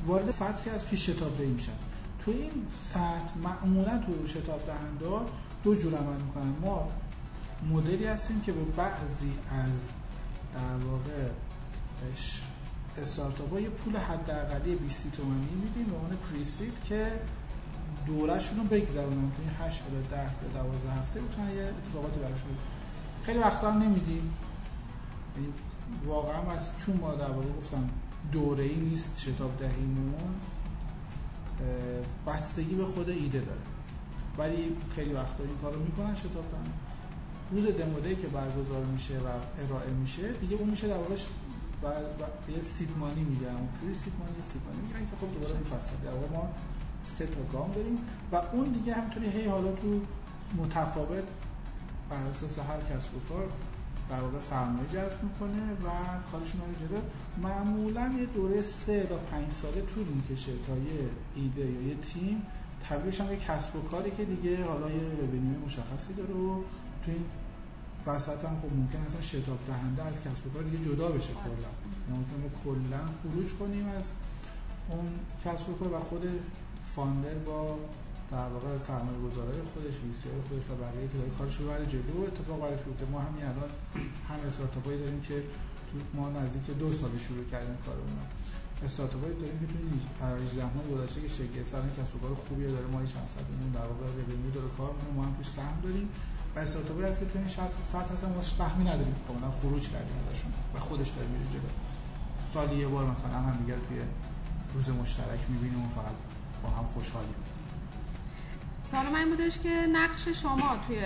[0.09, 1.73] وارد سطحی از پیش شتاب دهی میشن.
[2.25, 2.51] تو این
[2.95, 5.31] سطح معمولا تو شتاب دهنده
[5.65, 6.55] دو جور عمل می‌کنن.
[6.63, 6.89] ما
[7.71, 9.81] مدلی هستیم که به بعضی از
[10.55, 11.31] در واقع
[13.03, 17.13] استارتاپ ها یه پول حداقلی 20 تومانی میدیم به عنوان پریستید که
[18.07, 19.31] دورشون رو بگذرونن.
[19.31, 22.57] تو این 8 الی 10 یا 12 هفته بتونن یه اتفاقاتی براشون
[23.23, 24.35] خیلی وقتا هم نمیدیم.
[25.37, 25.49] یعنی
[26.07, 27.89] واقعا از چون ما در واقع گفتم
[28.33, 30.35] دوره ای نیست شتاب دهیمون.
[32.27, 33.61] بستگی به خود ایده داره.
[34.39, 36.73] ولی خیلی وقتا این کارو می‌کنن شتاب دهن.
[37.51, 39.27] روز دموده که برگزار میشه و
[39.67, 41.15] ارائه میشه دیگه اون میشه در واقع
[41.83, 41.87] و,
[42.57, 46.49] یه سیدمانی می‌گیرن توی سیدمانی سیدمانی می‌گیرن که خب دوباره میفصل در ما
[47.05, 47.99] سه تا گام داریم
[48.33, 50.01] و اون دیگه همطوری هی حالا تو
[50.57, 51.25] متفاوت
[52.11, 53.49] بر اساس هر کسب و کار
[54.11, 55.89] در واقع سرمایه جذب می‌کنه و
[56.33, 57.01] کارش رو جلو.
[57.43, 62.43] معمولا یه دوره سه تا پنج ساله طول می‌کشه تا یه ایده یا یه تیم.
[62.89, 66.63] تبدیلش یه کسب و کاری که دیگه حالا یه رونیوی مشخصی داره و
[67.05, 67.25] تو این
[68.07, 71.71] وسط هم خب ممکن اصلا شتاب دهنده از کسب و کار دیگه جدا بشه کلا.
[72.17, 74.11] ممکن کلا خروج کنیم از
[74.91, 75.09] اون
[75.45, 76.29] کسب و کار و خود
[76.95, 77.79] فاندر با
[78.33, 81.87] در واقع سرمایه گذارای خودش ویسی های خودش و بقیه که داره کارش رو بره
[81.95, 83.71] جلو اتفاق برای شروع ما همین الان
[84.29, 85.37] هم استارتاپایی داریم که
[85.89, 88.27] تو ما نزدیک دو سال شروع کردیم کارمون
[88.87, 89.77] استارتاپایی داریم که تو
[90.25, 93.87] 18 ماه گذشته که شکل سرن کسب و کار خوبی داره ما 100 میلیون در
[93.91, 96.09] واقع رونیو داره کار می‌کنه ما هم توش سهم داریم.
[96.55, 97.49] و استارتاپی هست که تو این
[97.95, 101.71] سطح هستن ما سهمی نداریم کاملا خروج کردیم ازشون و خودش داره میره جلو.
[102.55, 103.99] سالی یه بار مثلا هم دیگه توی
[104.75, 106.17] روز مشترک می‌بینیم و فقط
[106.63, 107.39] با هم خوشحالیم.
[108.91, 110.99] سوال من بودش که نقش شما توی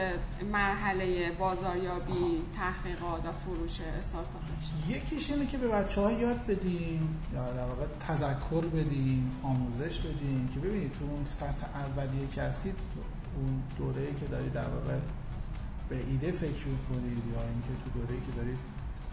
[0.53, 7.53] مرحله بازاریابی تحقیقات و فروش استارتاپش یکیش اینه که به بچه ها یاد بدیم یا
[7.53, 12.75] در واقع تذکر بدیم آموزش بدیم که ببینید تو اون سطح اولیه که هستید
[13.37, 14.99] اون دوره که دارید در واقع
[15.89, 18.59] به ایده فکر کنید یا اینکه تو دوره که دارید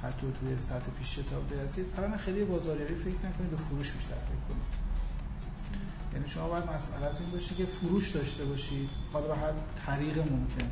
[0.03, 4.43] حتی توی سطح پیش شتاب هستید اولا خیلی بازاریابی فکر نکنید به فروش بیشتر فکر
[4.49, 4.89] کنید.
[6.13, 9.51] یعنی شما باید مسئله این باشه که فروش داشته باشید حالا به هر
[9.85, 10.69] طریق ممکن.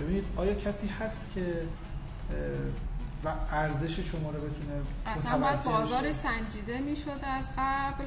[0.00, 1.62] ببینید آیا کسی هست که
[3.24, 4.82] و ارزش شما رو بتونه
[5.16, 8.04] متوجه بازار سنجیده می‌شده از قبل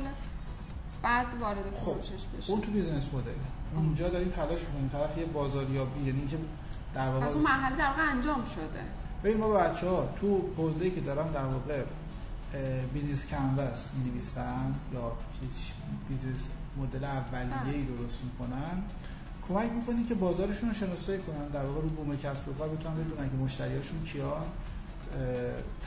[1.04, 2.52] بعد وارد خب، فروشش بشه.
[2.52, 3.32] اون تو business model.
[3.76, 6.38] اونجا دارین تلاش می‌کنیم طرف یه بازاریابی یعنی که
[6.96, 8.84] در واقع اون مرحله در واقع انجام شده.
[9.24, 11.84] ببین ما بچه ها تو حوزه‌ای که دارن در واقع
[12.93, 15.12] business canvas می‌نویسن یا
[16.10, 16.43] business
[16.78, 18.81] model اولیه ای درست می‌کنن
[19.49, 21.47] کمک می‌کنی که بازارشون رو شناسایی کنن.
[21.47, 24.38] در واقع رو بوم کسب و کار بتونن بدونن که مشتریاشون کیا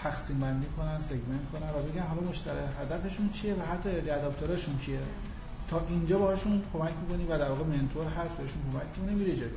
[0.02, 4.54] تقسیم بندی کنن segment کنن و بگن حالا مشتری هدفشون چیه و حتی early adopter
[4.54, 5.00] اشون کیه.
[5.68, 9.56] تا اینجا باهاشون کمک می‌کنی و در واقع mentor هست بهشون کمک می‌کنه میره جلو.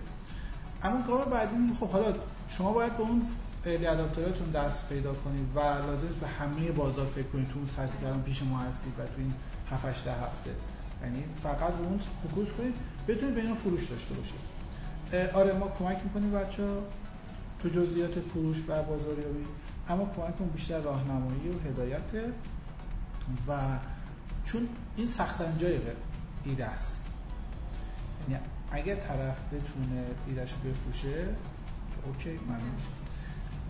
[0.84, 2.14] اما گام بعدی میگه خب حالا
[2.48, 3.28] شما باید به اون
[3.66, 7.68] early adopter اتون دست پیدا کنید و لازم به همه بازار فکر کنید تو اون
[7.68, 9.34] سطحی که الان پیش ما هستید و تو این
[9.72, 10.52] 7 8 هفته.
[11.04, 12.76] یعنی فقط رو اون focus کنید
[13.08, 14.40] بتونید به اینا فروش داشته باشید.
[15.34, 16.82] آره ما کمک می‌کنیم بچه ها
[17.60, 19.46] تو جزئیات فروش و بازاریابی
[19.90, 22.02] اما کمک بیشتر راهنمایی و هدایت.
[23.48, 23.58] و
[24.46, 25.80] چون این سخت انجای
[26.46, 26.96] ایده است.
[28.30, 31.28] یعنی اگر طرف بتونه ایدهش رو بفروشه
[32.06, 32.90] OK میشه.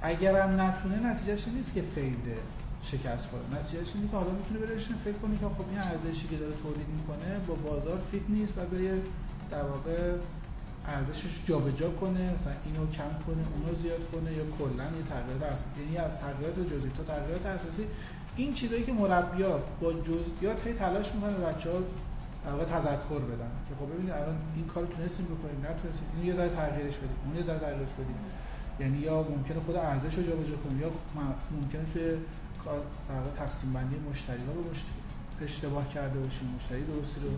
[0.02, 2.38] اگرم نتونه نتیجهش نیست که fail ه.
[2.82, 3.56] شکست خورد.
[3.56, 6.90] نتیجهش اینه که حالا می‌تونه بره فکر کنه که خب این ارزشی که داره تولید
[6.98, 9.02] می‌کنه با بازار فیت نیست و بره
[9.52, 10.12] در واقع
[10.86, 15.66] ارزشش جابجا کنه مثلا اینو کم کنه اونو زیاد کنه یا کلا یه تغییرات اساسی
[15.80, 17.84] یعنی از تغییرات جزئی تا تغییرات اساسی.
[18.36, 21.80] این چیزایی که مربیا با جزئیات هی تلاش می‌کنه بچه‌ها
[22.46, 26.34] در واقع تذکر بدن که خب ببینید الان این کارو تونستیم بکنیم نتونستیم اینو یه
[26.34, 28.16] ذره تغییرش بدیم اون یه ذره تغییرش بدیم.
[28.80, 30.92] یعنی یا ممکنه خود ارزش رو جابجا کنیم یا
[31.62, 32.18] ممکنه توی
[33.10, 34.64] در تقسیم بندی مشتری ها رو
[35.42, 37.30] اشتباه کرده باشیم مشتری درستی رو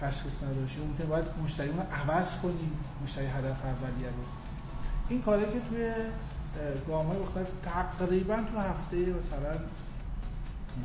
[0.00, 2.72] تشخیص نداده باشیم ممکن باید مشتری رو عوض کنیم
[3.02, 4.24] مشتری هدف اولیه رو.
[5.08, 5.92] این کاری که توی
[6.88, 7.48] گام های مختلف
[7.98, 9.58] تقریبا تو هفته مثلا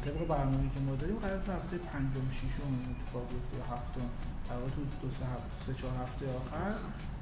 [0.06, 4.10] طبق برنامه‌ای که ما داریم قرار تو هفته پنجم ششم اتفاق بیفته یا هفتم.
[4.50, 6.76] در تو دو سه هفته سه چهار هفته آخر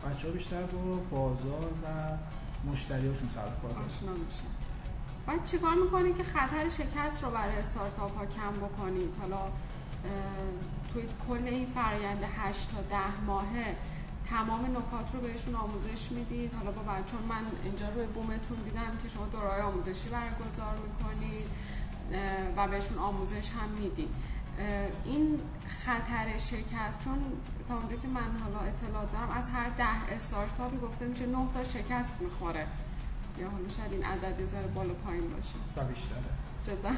[0.03, 1.87] بچه ها بیشتر با بازار و
[2.71, 4.50] مشتریاشون سر کار آشنا میشن.
[5.27, 9.39] بعد چیکار می‌کنید که خطر شکست رو برای استارتاپ ها کم بکنید؟ حالا
[10.93, 13.75] توی کل این فرایند 8 تا 10 ماهه
[14.25, 19.09] تمام نکات رو بهشون آموزش می‌دید؟ حالا با چون من اینجا روی بومتون دیدم که
[19.09, 21.47] شما دورای آموزشی برگزار می‌کنید
[22.57, 24.09] و بهشون آموزش هم می‌دید.
[25.05, 27.23] این خطر شکست چون
[27.69, 31.63] تا اونجا که من حالا اطلاع دارم از هر ده استارتاپی گفته میشه 9 تا
[31.63, 32.67] شکست می‌خوره.
[33.41, 35.55] یا حالا شاید این عدد یه ذره بالا پایین باشه.
[35.77, 36.31] و بیشتره.
[36.67, 36.91] جدا.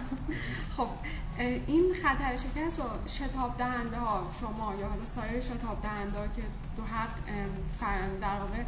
[0.77, 0.88] خب
[1.67, 6.41] این خطر شکست رو شتاب دهنده ها شما یا حالا سایر شتاب دهنده ها که
[6.77, 7.08] دو هر
[8.21, 8.63] در واقع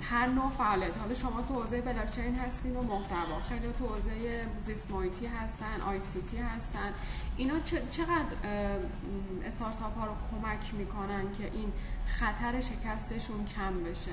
[0.00, 0.98] هر نوع فعالیت.
[0.98, 3.40] حالا شما تو حوزه بلاکچین هستین و محتوا.
[3.40, 6.94] خیلی تو حوزه زیست محیطی هستن آی سی تی هستن.
[7.36, 7.54] اینا
[7.90, 8.36] چقدر
[9.46, 11.72] استارتاپ ها رو کمک می‌کنن که این
[12.06, 14.12] خطر شکستشون کم بشه؟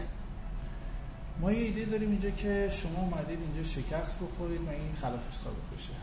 [1.39, 5.77] ما یه ایده داریم اینجا که شما اومدید اینجا شکست بخورید و این خلافش ثابت
[5.77, 5.93] بشه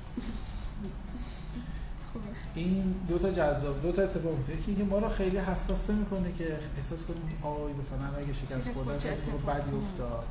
[2.55, 6.59] این دو تا جذاب دو تا اتفاق میفته یکی ما رو خیلی حساس می‌کنه که
[6.77, 10.25] احساس کنیم آی مثلا اگه شکست خوردن اتفاق بدی افتاد.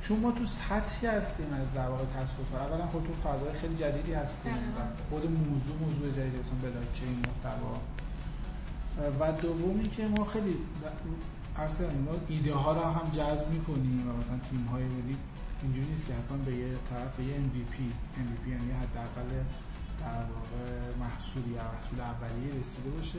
[0.00, 2.04] چون ما تو سطحی هستیم از در واقع
[2.52, 2.60] کار.
[2.60, 4.52] اولا خود تو فضای خیلی جدیدی هستیم.
[4.52, 7.80] و خود موضوع موضوع جدیدی مثلا بلاکچین محتوا.
[9.20, 10.56] و دومی که ما خیلی
[11.56, 15.16] عرض کردم ما ایده ها رو هم جذب می‌کنیم و مثلا تیم های ولی
[15.62, 17.74] اینجوری نیست که حتما به یه طرف به یه MVP
[18.24, 19.28] MVP یعنی حداقل
[20.00, 23.18] در واقع محصول یا محصول اولیه رسیده باشه.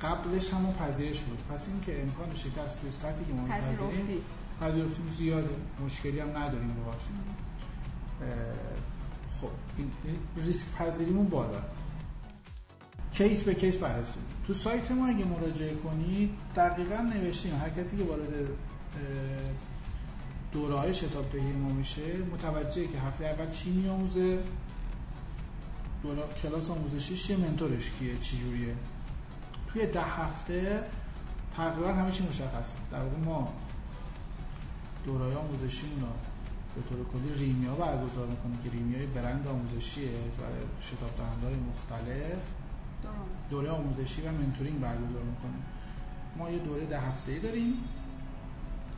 [0.00, 1.38] قبلش هم پذیرش بود.
[1.50, 4.22] پس این که امکان شکست توی سطحی که ما پذیریم
[4.60, 5.48] پذیرفتیم زیاده.
[5.84, 7.02] مشکلی هم نداریم باهاش.
[9.40, 9.90] خب این
[10.36, 11.62] ریسک پذیریمون بالا.
[13.20, 17.54] کیس به کیس بررسی تو سایت ما اگه مراجعه کنید دقیقا نوشتیم.
[17.54, 18.48] هر کسی که وارد
[20.52, 22.02] دوره های شتاب دهی ما میشه
[22.32, 24.38] متوجه که هفته اول چی میآموزه
[26.02, 28.76] دوره کلاس آموزشیش چیه منتورش کیه چی جوریه.
[29.72, 30.84] توی ده هفته
[31.56, 32.74] تقریبا همه چی مشخصه.
[32.92, 33.52] در واقع ما
[35.06, 36.00] دورای آموزشیمون
[36.76, 42.42] به طور کلی ریمیا برگزار می‌کنه که ریمیای برند آموزشیه برای شتاب دهنده های مختلف.
[43.50, 45.58] دوره آموزشی و mentoring برگزار می‌کنه.
[46.36, 47.74] ما یه دوره ده هفته ای داریم.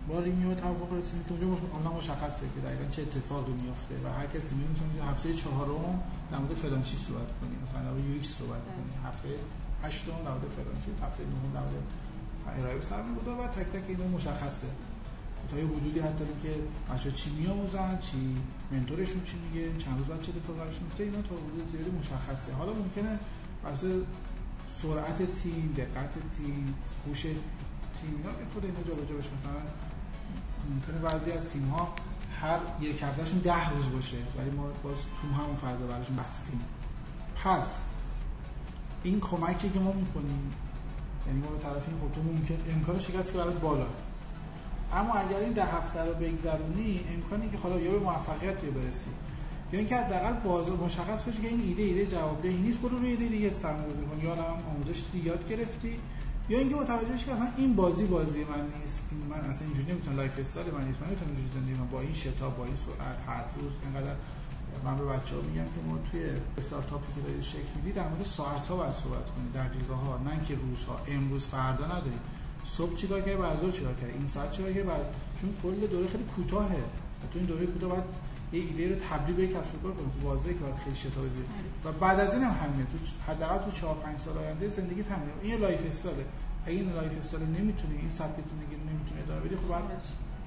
[0.09, 4.55] با ریمیو توافق رسیدیم که اونجا مشخصه که دقیقا چه اتفاقی میفته و هر کسی
[4.55, 7.59] می‌تونه هفته چهارم در مورد فلان چیز صحبت کنیم.
[7.69, 9.07] مثلا در یو صحبت کنیم.
[9.07, 9.29] هفته
[9.83, 11.83] هشتم در مورد فلان چیز هفته نهم در مورد
[12.59, 14.67] ارائه سرمایه‌گذار و تک تک اینا مشخصه.
[15.51, 16.55] تا یه حدودی حتی که
[16.95, 18.37] بچا چی میآموزن چی
[18.73, 22.53] منتورشون چی میگه چند روز بعد چه اتفاقی براشون میفته اینا تا حدود زیادی مشخصه.
[22.53, 23.19] حالا ممکنه
[23.65, 24.01] واسه
[24.83, 26.75] سرعت تیم دقت تیم
[27.07, 27.43] هوش تیم
[28.03, 29.63] اینا خود اینا جابجا بشه مثلا
[30.71, 31.95] ممکنه بعضی از تیم ها
[32.41, 36.61] هر یک هفتهشون ده روز باشه ولی ما باز تو همون فردا براشون بستیم
[37.45, 37.79] پس
[39.03, 40.53] این کمکی که ما می‌کنیم.
[41.27, 43.87] یعنی ما به طرف این خب تو ممکن امکان شکست که برات بالا.
[44.93, 49.07] اما اگر این ده هفته رو بگذرونی امکانی که حالا یا به موفقیت برسی.
[49.73, 52.79] یا اینکه حداقل بازار مشخص بشه که این ایده ایده جوابدهی نیست.
[52.79, 54.21] برو روی ایده دیگه سرمایه‌گذاری کن.
[54.27, 55.97] یا هم آموزش یاد گرفتی
[56.49, 59.01] یا اینکه متوجه بشی که اصلا این بازی بازی من نیست.
[59.11, 60.17] این من اصلا اینجوری نمی‌تونم.
[60.17, 61.01] lifestyle من نیست.
[61.01, 61.89] من نمی‌تونم اینجوری زندگی کنم.
[61.89, 64.15] با این شتاب با این سرعت هر روز اینقدر
[64.85, 66.23] من به بچه‌ها میگم که ما توی
[66.59, 69.53] استارتاپی که دارید شکل می‌دید در مورد ساعت‌ها باید صحبت کنید.
[69.55, 70.97] دقیقه ها نه که روزها.
[71.09, 72.23] امروز فردا نداریم.
[72.65, 75.07] صبح چیکار کردی بعد ظهر چیکار کردی این ساعت چیکار کردی بعد
[75.41, 76.83] چون کل دوره خیلی کوتاهه.
[77.33, 78.05] تو این دوره کوتاه باید
[78.53, 81.49] یه ایده رو تبدیل به کسب و کار کنی واضحه که باید خیلی شتابی بیاد
[81.85, 85.33] و بعد از این هم همینه تو حداقل تو 4 5 سال آینده زندگی همینه.
[85.43, 86.25] این lifestyle.
[86.67, 89.85] اگه این lifestyle نمی‌تونی این سبک زندگی نمی‌تونی ادامه بدی خب باید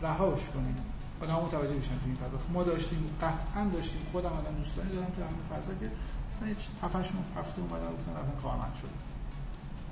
[0.02, 0.76] رهاش کنی.
[1.22, 4.02] آدم متوجه بشن تو این فضا ما داشتیم قطعا داشتیم.
[4.12, 5.91] خودم الان دوستانی دارم تو همین فضا که
[6.32, 6.50] مثلا
[6.84, 9.00] 7 8 هفته اومدن گفتن رفتن کارمند شدن.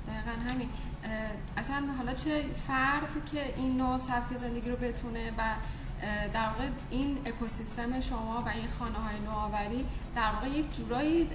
[0.08, 0.68] دقیقا همین.
[1.56, 5.54] اصلا حالا چه فرد که این نوع سبک زندگی رو بتونه و
[6.32, 11.28] در واقع این اکوسیستم شما و این خانه های نوآوری در واقع یک جورایی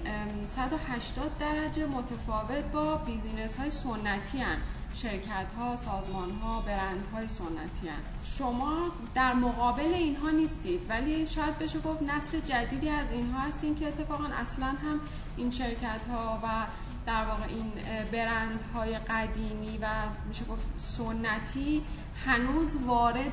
[0.56, 4.58] 180 درجه متفاوت با بیزینس های سنتی هن.
[4.94, 8.00] شرکت ها، سازمان ها، برند های سنتی هن.
[8.38, 13.88] شما در مقابل اینها نیستید ولی شاید بشه گفت نسل جدیدی از اینها هستین که
[13.88, 15.00] اتفاقا اصلا هم
[15.36, 16.66] این شرکت ها و
[17.10, 17.72] در واقع این
[18.12, 19.86] برند های قدیمی و
[20.28, 21.82] میشه گفت سنتی
[22.26, 23.32] هنوز وارد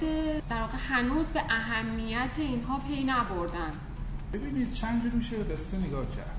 [0.50, 3.72] در واقع هنوز به اهمیت اینها پی نبردن.
[4.34, 6.36] ببینید چند جور میشه قصه نگاه کرد.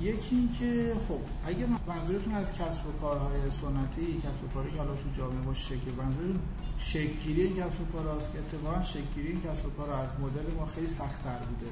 [0.00, 5.10] یکی اینکه خب اگه منظورتون از کسب و کارهای سنتی کسب و کاری حالا تو
[5.16, 6.40] جامعه ما شکل منظورتون
[6.78, 10.54] شکلگیری این کسب و کار هست که اتفاقا شکلگیری این کسب و کار از مدل
[10.56, 11.70] ما خیلی سختتر بوده.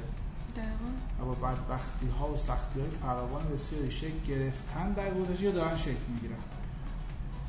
[1.18, 6.04] با بدبختی ها و سختی های فراوان بسیاری شکل گرفتن در گذشته یا دارن شکل
[6.14, 6.38] می‌گیرن.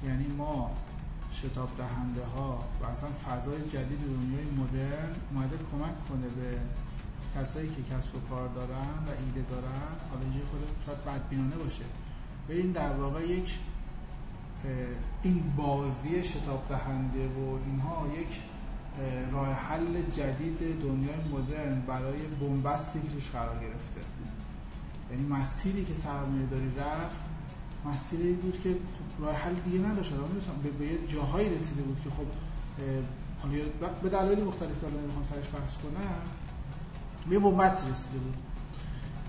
[0.06, 0.72] یعنی ما
[1.32, 6.58] شتاب دهنده ها و اصلا فضای جدید دنیای مدرن اومده کمک کنه به
[7.36, 11.84] کسایی که کسب و کار دارن و ایده دارن حالا اینجا خود شاید بدبینانه باشه.
[12.50, 13.60] و این در واقع یک
[15.24, 18.42] این بازی شتاب دهنده و اینها یک
[19.32, 24.02] راه حل جدید دنیای مدرن برای بنبستی که توش قرار گرفته.
[25.12, 27.18] یعنی مسیری که سرمایه داری رفت
[27.86, 30.12] مسیری بود که خب راه حل دیگه نداشت.
[30.64, 32.26] به, به یه جاهایی رسیده بود که خب
[34.04, 36.22] به دلایل مختلف که الان می‌خوام سرش بحث کنم
[37.30, 38.36] به بنبست رسیده بود.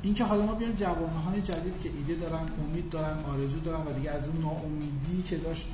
[0.02, 4.10] اینکه حالا ما بیایم جوانان جدید که ایده دارن امید دارن آرزو دارن و دیگه
[4.10, 5.66] از اون ناامیدی که داشت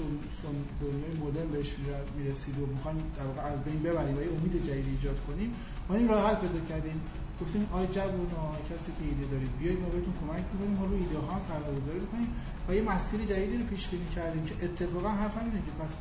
[0.80, 1.70] دنیای مدرن بهش
[2.18, 5.52] می‌رسید و می‌خوایم در واقع از بین ببریم و یه امید جدید ایجاد کنیم
[5.88, 7.00] ما این راه حل پیدا کردیم.
[7.40, 8.30] گفتیم آی جوون
[8.70, 12.30] کسی که ایده دارید بیایید ما بهتون کمک می‌کنیم ما روی ایده ها سرمایه‌گذاری بکنیم
[12.68, 15.92] و یه مسیر جدیدی رو پیش بینی کردیم که اتفاقا حرف اینه که پس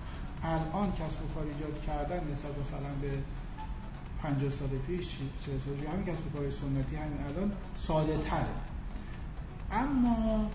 [0.44, 3.12] الان کسب و کار ایجاد کردن نسبت مثلا به
[4.26, 8.48] 50 سال پیش 40 سال پیش همین کسب و کار سنتی همین الان ساده تره.
[9.72, 10.50] اما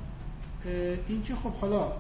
[1.07, 1.93] اینکه خب حالا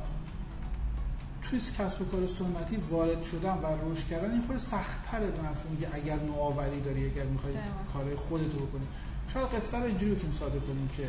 [1.43, 5.77] توی کسب و کار سنتی وارد شدن و رشد کردن این خود سخت‌تره به مفهوم
[5.81, 7.55] که اگر نوآوری داری اگر می‌خوای
[7.93, 8.87] کار خودت رو بکنی.
[9.35, 11.09] شاید قصه رو اینجوری بتونیم ساده کنیم که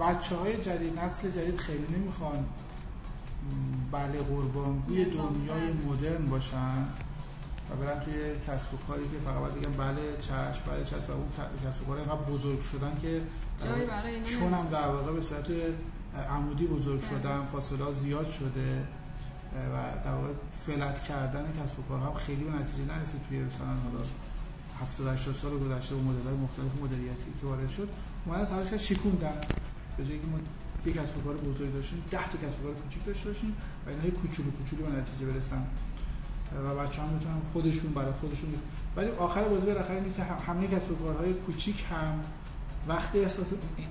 [0.00, 2.44] بچه های جدید نسل جدید خیلی نمی‌خوان
[3.92, 6.86] بله قربانگوی دنیای مدرن باشن.
[7.70, 8.14] و برن توی
[8.46, 11.28] کسب و کاری که فقط باید بگم بله چشم بله چشم و اون
[11.64, 13.22] کسب و کار اینقدر بزرگ شدن که
[14.24, 15.46] چون هم در واقع به صورت
[16.30, 17.00] عمودی بزرگ.
[17.10, 18.84] شدن فاصله زیاد شده
[19.54, 20.32] و در واقع
[20.66, 24.04] فلت کردن کسب و کارها هم خیلی به نتیجه نرسید توی مثلا حالا
[24.80, 27.88] 70 80 سال گذشته و مدل های مختلف مدیریتی که وارد شد
[28.26, 29.40] اومدن تلاش کرد شیکوندن
[29.96, 30.38] به جایی که ما
[30.86, 33.56] یک کسب و کار بزرگ داشتیم 10 تا کسب و کار کوچیک داشته باشیم
[33.86, 35.66] و اینها کوچولو کوچولو به نتیجه برسن
[36.56, 38.54] و بچه‌ها می‌تونن خودشون برای خودشون
[38.96, 42.20] ولی آخر بازی بالاخره اینه که همه کسب و کارهای کوچیک هم
[42.88, 43.46] وقتی احساس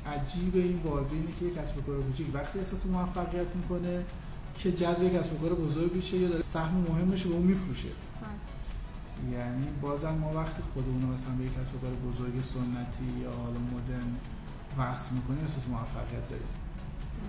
[0.06, 4.06] عجیب این بازی اینه که یک کسب و کار کوچیک وقتی احساس موفقیت می‌کنه
[4.56, 7.90] که جذب یک کسب و کار بزرگ میشه یا داره سهم مهمش رو میفروشه.
[8.22, 9.32] بله.
[9.34, 13.60] یعنی بازم ما وقتی خودمون مثلا به یک کسب و کار بزرگ سنتی یا حالا
[13.60, 14.16] مدرن
[14.78, 16.48] وصل می‌کنیم احساس موفقیت داریم.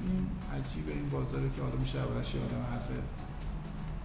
[0.08, 2.88] این عجیبه این بازاره که حالا میشه اولش یه آدم حرف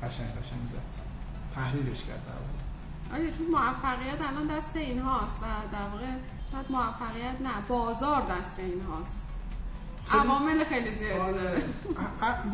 [0.03, 1.14] قشنگ قشنگ زد.
[1.55, 2.45] تحلیلش کرد در
[3.15, 6.05] آره چون موفقیت الان دست این هاست و در واقع
[6.51, 9.23] شاید موفقیت نه بازار دست این هاست.
[10.11, 11.19] عوامل خیلی زیاد.
[11.19, 11.63] آره.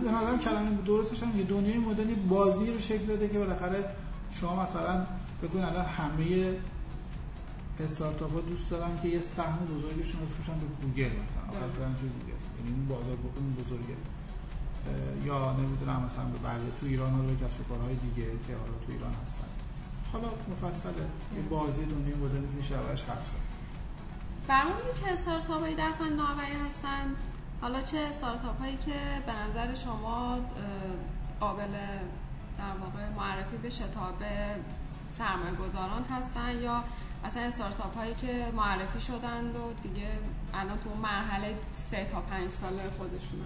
[0.04, 3.86] به نظرم کلمه درستش هم یه دنیای مدرنی بازی رو شکل داده که بالاخره
[4.32, 5.06] شما مثلا
[5.42, 6.54] فکر کن الان همه
[7.80, 11.44] استارتاپ ها دوست دارن که یه سهم بزرگشون رو فروشن به گوگل مثلا.
[11.50, 13.96] آخر برن توی گوگل؟ یعنی این بازار اون بزرگه.
[15.26, 18.92] یا نمی‌دونم مثلا به بقیه تو ایران رو کسب و کارهای دیگه که حالا تو
[18.92, 19.48] ایران هستن.
[20.14, 21.06] حالا مفصله
[21.36, 23.52] یه بازی دنیای که میشه اولش حرف زد.
[25.02, 27.16] چه استارتاپ هایی در فن نوآوری هستن؟
[27.62, 28.94] حالا چه استارتاپ هایی که
[29.26, 30.38] به نظر شما
[31.40, 31.72] قابل
[32.58, 34.24] در واقع معرفی به شتاب
[35.12, 36.84] سرمایه گذاران هستن یا
[37.26, 40.08] اصلا استارتاپ هایی که معرفی شدند و دیگه
[40.54, 43.46] الان تو مرحله سه تا پنج ساله خودشونن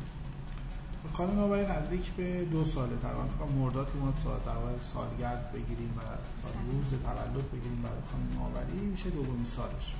[1.14, 3.26] خانم نوآوری نزدیک به دو ساله تقریبا.
[3.26, 4.14] فکر مرداد که ما
[4.45, 6.01] در سالگرد بگیریم و
[6.43, 9.93] سال روز تولد بگیریم برای خانم نوآوری میشه دومین سالش.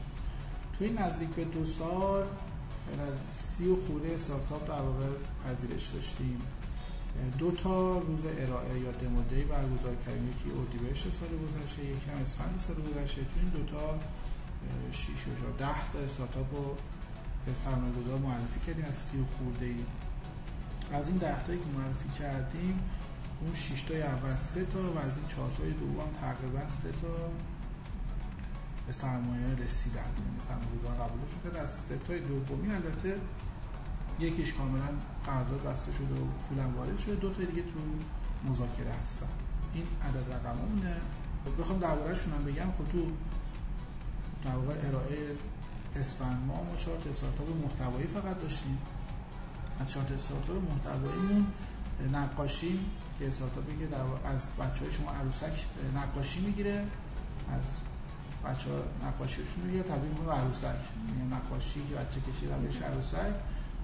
[0.78, 2.24] توی نزدیک به دو سال
[3.32, 5.10] سی و خوره استارتاپ در واقع
[5.44, 6.42] پذیرش داشتیم.
[7.38, 10.30] دو تا روز ارائه یا دمو دی برگزار کردیم.
[10.30, 13.22] یکی اردیبهشت سال گذشته یکی هم اسفند سال گذشته.
[13.22, 14.00] تو این دو تا
[14.92, 16.76] 6 یا 10 تا استارتاپ رو
[17.46, 18.86] به سرمایه‌گذار معرفی کردیم.
[18.86, 19.76] از سی و خورده ای
[20.96, 22.80] از این 10 تایی که معرفی کردیم
[23.42, 27.14] اون 6 تای اول سه تا و از این 4 تای دوم تقریبا سه تا
[28.88, 30.02] به سرمایه رسیدن.
[30.02, 33.18] یعنی سرمایه‌گذار قبولش کرد از سه تای دومی البته
[34.20, 34.90] یکیش کاملا
[35.26, 37.16] قرارداد بسته شده و پولم وارد شده.
[37.16, 37.80] دو تا دیگه تو
[38.52, 39.28] مذاکره هستن.
[39.74, 40.96] این عدد رقمونه
[41.60, 42.72] بخوام درباره‌شون هم بگم.
[42.78, 43.08] خب تو
[44.44, 45.18] در ارائه
[45.96, 48.78] اسفند ما ما چهار تا محتوایی فقط داشتیم.
[49.80, 51.48] از چهار تا استارتاپ محتواییمون
[52.14, 52.80] نقاشی
[53.20, 54.02] که استارتاپی که در
[54.34, 55.56] از بچه های شما عروسک
[55.96, 56.84] نقاشی می‌گیره
[57.56, 57.66] از
[58.46, 60.82] بچه ها نقاشیشون می‌گیره تبدیل می‌کنه به عروسک.
[61.10, 63.36] یعنی نقاشی که بچه کشیدن بهش عروسک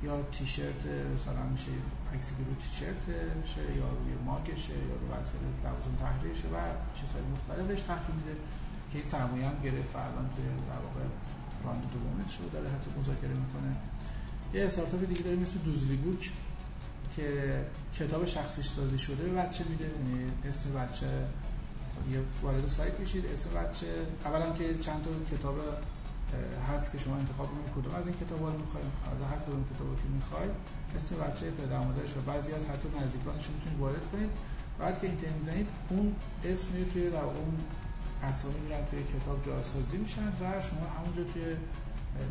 [0.03, 0.83] یا تیشرت
[1.15, 1.71] مثلا میشه
[2.13, 6.57] عکسی که رو تیشرتشه یا روی مارکشه یا روی وسایل لوازم تحریرشه و
[6.97, 8.35] چیزهای مختلفش تحویل میده
[8.89, 10.27] که این سرمایه هم گرفت الان
[10.71, 11.05] در واقع
[11.65, 13.71] راند دومش رو داره حتی مذاکره می‌کنه.
[14.53, 16.31] یه استارتاپ دیگه داریم مثل دوزلی بوک
[17.15, 17.25] که
[17.99, 21.07] کتاب شخصیش سازی شده به بچه میده یعنی اسم بچه
[22.13, 23.87] یه وارد سایت میشید اسم بچه.
[24.25, 25.55] اولا که چند تا کتاب
[26.69, 28.85] هست که شما انتخاب کنید کدوم از این کتابا رو می‌خواید؟
[29.31, 30.51] هر کدوم کتابی که می‌خواید
[30.97, 34.29] اسم بچه پدر مادرش و بعضی از حتی نزدیکانش می‌تونید وارد کنید.
[34.79, 37.57] بعد که اینترنت می‌زنید اون اسم میره توی در اون
[38.23, 41.43] اسامی میرن توی کتاب جاسازی میشن و شما همونجا توی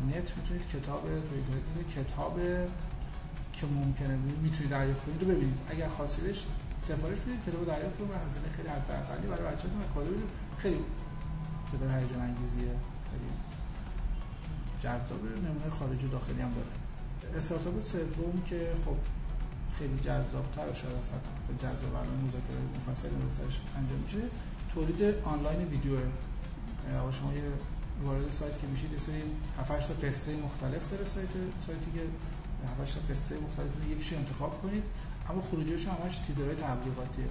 [0.09, 2.39] نت می‌تونید کتاب توی کتاب
[3.53, 5.57] که ممکنه می‌تونید دریافت کنید رو ببینید.
[5.69, 6.45] اگر خواستیدش
[6.87, 10.11] سفارش بدید کتاب دریافت کنید و هزینه خیلی حداقلی برای بچه‌تون کادو
[10.57, 10.79] خیلی
[11.73, 12.73] کتاب هیجان انگیزیه.
[13.11, 13.31] خیلی
[14.83, 17.37] جذاب نمونه خارجی و داخلی هم داره.
[17.37, 18.95] استارتاپ سوم که خب
[19.77, 21.17] خیلی جذابتر و شاید اصلا
[21.59, 23.11] جذاب الان مذاکره مفصلی
[23.77, 24.17] انجام میشه
[24.73, 25.97] تولید آنلاین ویدیو
[27.11, 27.41] شما یه
[28.05, 29.23] وارد سایت که میشید یه سری
[29.59, 31.29] 7 تا قصه مختلف داره سایت
[31.67, 32.03] سایتی که
[32.81, 34.83] 7 تا قصه مختلف یکیشو انتخاب کنید.
[35.29, 37.25] اما خروجیش همش تیزرهای تبلیغاتیه.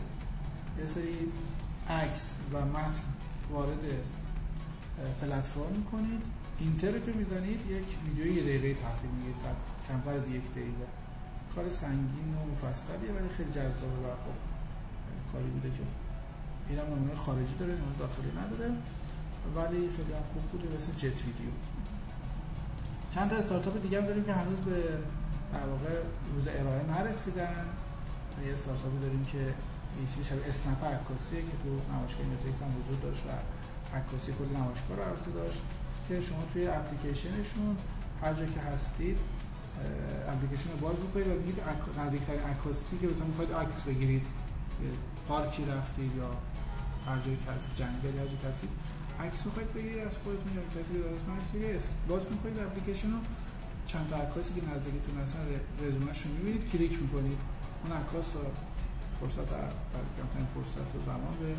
[0.78, 1.14] یه سری
[1.88, 3.02] عکس و متن
[3.50, 3.84] وارد
[5.20, 6.22] پلتفرم می‌کنید.
[6.58, 7.60] اینتر که می‌زنید.
[7.70, 9.36] یک ویدیو یه دقیقه تحویل می‌گیرید.
[9.88, 10.86] کمتر از یک دقیقه.
[11.54, 14.36] کار سنگین و مفصلیه ولی خیلی جذابه و خب
[15.32, 15.82] کاری بوده که
[16.68, 18.70] این هم نمونه خارجی داره نمونه داخلی نداره.
[19.56, 21.52] ولی خیلی هم خوب بوده مثل جت ویدیو.
[23.14, 24.82] چند تا استارتاپ دیگه هم داریم که هنوز به
[25.52, 25.94] در واقع
[26.34, 27.66] روز ارائه نرسیدن.
[28.46, 33.02] یه استارتاپی داریم که یه چیزی شبیه اسنپ عکاسیه که تو نمایشگاه اینترنت هم وجود
[33.02, 33.30] داشت و
[33.96, 35.60] عکاسی کلی نمایشگاه رو داشت
[36.08, 37.76] که شما توی اپلیکیشنشون
[38.22, 39.18] هر جا که هستید
[40.28, 41.58] اپلیکیشن رو باز می‌کنید و میگید
[41.98, 44.26] نزدیکترین عکاسی که مثلا می‌خواید عکس بگیرید.
[45.28, 46.30] پارکی رفتید یا
[47.06, 48.48] هر جایی که هستید جنگل هر جایی که
[49.24, 53.20] عکس می‌خواید بگیرید از خودتون یا کسی که دارتون عکس باز می‌کنید اپلیکیشن رو.
[53.90, 55.42] چند تا عکاسی که نزدیکتون هستن
[55.84, 57.38] رزومه‌شو می‌بینید کلیک می‌کنید.
[57.82, 58.28] اون عکاس
[59.20, 59.48] فرصت
[59.92, 61.50] برای کمترین فرصت و زمان به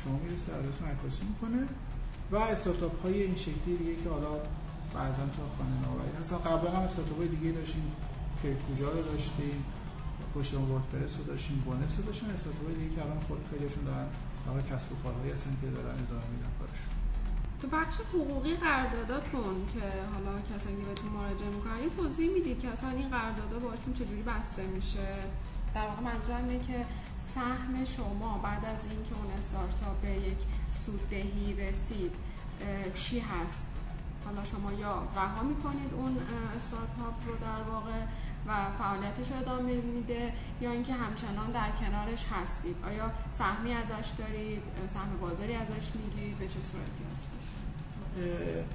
[0.00, 1.62] شما می‌رسه ازتون عکاسی می‌کنه.
[2.32, 4.32] و استارتاپ های این شکلی دیگه که حالا
[4.94, 6.36] بعضا تا خانه نوآوری هستن.
[6.36, 7.86] قبلا هم استارتاپ های دیگه داشتیم
[8.42, 9.64] که کجا رو داشتیم
[10.34, 12.28] پشت وردپرس رو داشتیم بونس رو داشتیم.
[12.28, 14.06] استارتاپ های دیگه که الان خود خیلیشون دارن
[14.46, 16.91] واقعا کسب و کارهایی هستن که دارن ادامه میدن کارشون.
[17.62, 19.80] تو بخش حقوقی قرارداداتون که
[20.14, 24.22] حالا کسایی که بهتون مراجعه می‌کنن یه توضیح می‌دید که اصلا این قراردادها باشون چجوری
[24.22, 25.08] بسته میشه؟
[25.74, 26.86] در واقع منظورم اینه که
[27.18, 30.38] سهم شما بعد از اینکه اون استارتاپ به یک
[30.86, 32.14] سوددهی رسید
[32.94, 33.66] چی هست؟
[34.24, 36.18] حالا شما یا رها می‌کنید اون
[36.56, 38.00] استارتاپ رو در واقع
[38.46, 44.62] و فعالیتش رو ادامه میده یا اینکه همچنان در کنارش هستید؟ آیا سهمی ازش دارید؟
[44.88, 47.41] سهم بازاری ازش می‌گیرید؟ به چه صورتی هستش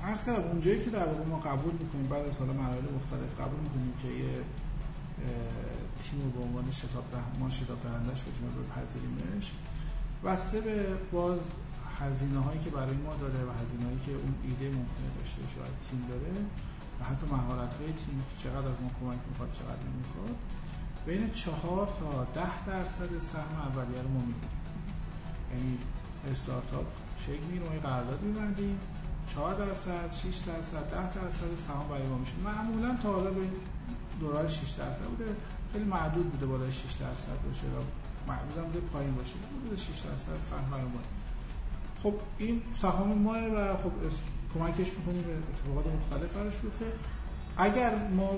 [0.03, 3.59] عرض کردم اونجایی که در واقع ما قبول می‌کنیم بعد از حالا مراحل مختلف قبول
[3.59, 4.33] می‌کنیم که یه
[6.03, 7.05] تیم رو به عنوان شتاب
[7.39, 9.51] ما شتاب دهندش باشیم و بپذیریمش.
[10.23, 11.39] وصله به باز
[11.99, 15.55] هزینه هایی که برای ما داره و هزینه هایی که اون ایده ممکنه داشته باشه
[15.55, 16.33] برای تیم داره
[16.99, 20.35] و حتی مهارت های تیم چقدر از ما کمک می‌خواد چقدر نمی‌خواد.
[21.05, 24.57] بین چهار تا ده درصد سهم اولیه رو ما می‌گیریم
[25.51, 25.77] یعنی
[26.31, 26.85] استارتاپ
[27.25, 28.79] شکل می‌گیریم ما قرارداد میبندیم.
[29.35, 32.33] 4 درصد 6 درصد 10 درصد سهام برای ما میشه.
[32.43, 33.41] معمولا تا حالا به
[34.19, 35.35] دورال 6 درصد بوده.
[35.73, 37.79] خیلی معدود بوده بالای 6 درصد باشه و
[38.31, 39.35] معدود هم بوده پایین باشه.
[39.63, 40.99] بوده 6 درصد سهم برای ما.
[42.03, 43.91] خب این سهام ماه و خب
[44.53, 46.85] کمکش می‌کنیم به اتفاقات مختلف براش بیفته.
[47.57, 48.29] اگر ما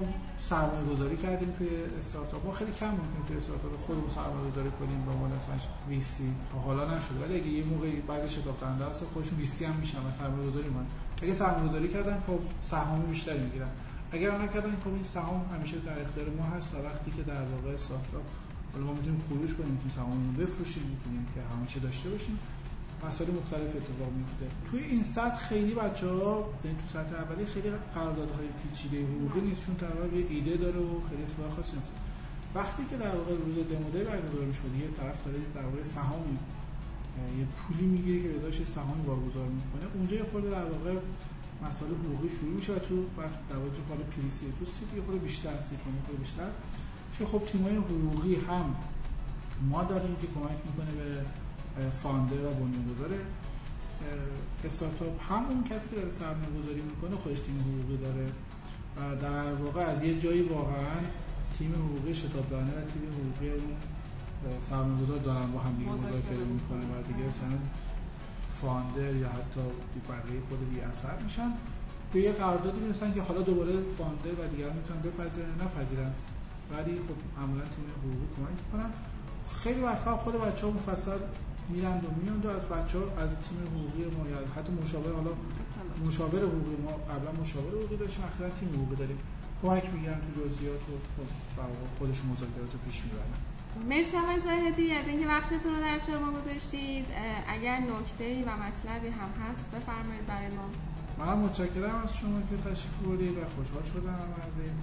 [0.50, 1.68] سرمایه گذاری کردیم توی
[2.00, 5.56] استارتاپ ما خیلی کم ممکنه توی استارتاپ خودمون سرمایه گذاری کنیم به عنوان مثلا
[5.90, 6.34] ویسی.
[6.52, 9.98] تا حالا نشده ولی اگه یه موقعی بعد شتاب دهنده هست خودشون ویسی هم میشن
[9.98, 10.86] و سرمایه گذاری من
[11.22, 12.40] اگه سرمایه گذاری کردن خب
[12.72, 13.72] سهام بیشتری می‌گیرن.
[14.12, 17.74] اگر نکردن خب این سهام همیشه در اختیار ما هست و وقتی که در واقع
[17.74, 18.26] استارتاپ
[18.74, 22.40] حالا ما می‌تونیم خروج کنیم می‌تونیم سهاممون بفروشیم می‌تونیم که همه چی داشته باشیم.
[23.08, 24.46] مسائل مختلف اتفاق میفته.
[24.72, 29.66] توی این سطح خیلی بچه ها یعنی تو سطح اولی خیلی قراردادهای پیچیده حقوقی نیست
[29.66, 31.94] چون در یه ایده داره و خیلی اتفاق خاصی نمیفته
[32.56, 36.38] وقتی که در واقع روز demo day برگزار میشه یه طرف داره در واقع سهامی
[37.40, 39.86] یه پولی می‌گیره که ازش سهامی واگذار می‌کنه.
[39.96, 40.94] اونجا یه خورده در واقع
[41.70, 42.96] مسائل حقوقی شروع میشه تو
[43.50, 46.50] در واقع تو کار pre-seed تو seed یه خورده بیشتر seed یه خورده بیشتر.
[47.18, 48.76] که خب تیمای حقوقی هم
[49.70, 51.26] ما داریم که کمک می‌کنه به
[52.04, 53.10] founder و بنیانگذار
[54.64, 58.28] استارتاپ همون کسی که داره سرمایه گذاری می‌کنه خودش تیم حقوقی داره.
[58.98, 61.00] و در واقع از یه جایی واقعا
[61.58, 63.76] تیم حقوقی شتاب دانه و تیم حقوقی اون
[64.62, 67.58] سرمایه گذار دارن با هم دیگه مذاکره می‌کنه و دیگه مثلا
[68.62, 69.62] فاندر یا حتی
[70.10, 71.52] بقیه خود بی اثر میشن.
[72.14, 76.12] به یه قراردادی می‌رسن که حالا دوباره فاندر و دیگر می‌تونن بپذیرن نپذیرن.
[76.72, 78.90] ولی خب معمولا تیم حقوقی کمک می‌کنن.
[79.64, 81.18] خیلی وقتا خود بچه ها مفصل
[81.70, 85.32] میرند و میاند و از بچه ها از تیم حقوقی ما یا حتی مشاور حالا
[86.06, 89.18] مشاور حقوقی ما قبلا مشاور حقوقی داشتیم اخیرا تیم حقوقی داریم.
[89.62, 91.28] کمک می‌گیرن تو جزئیات و خب
[92.00, 93.32] خودشون مذاکرات رو پیش می‌برن.
[93.90, 97.06] مرسی آقای زاهدی از اینکه وقتتون رو در اختیار ما گذاشتید.
[97.48, 100.66] اگر نکته و مطلبی هم هست بفرمایید برای ما.
[101.20, 104.76] منم متشکرم از شما که تشریف بردید و خوشحال شدم از این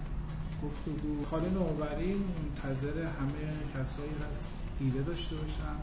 [0.64, 1.24] گفتگو.
[1.24, 3.42] خاله نوبری منتظر همه
[3.74, 5.76] کسایی هست ایده داشته باشن.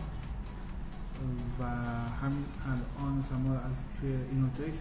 [1.59, 1.63] و
[2.21, 4.79] همین الان ما از توی اینوتکس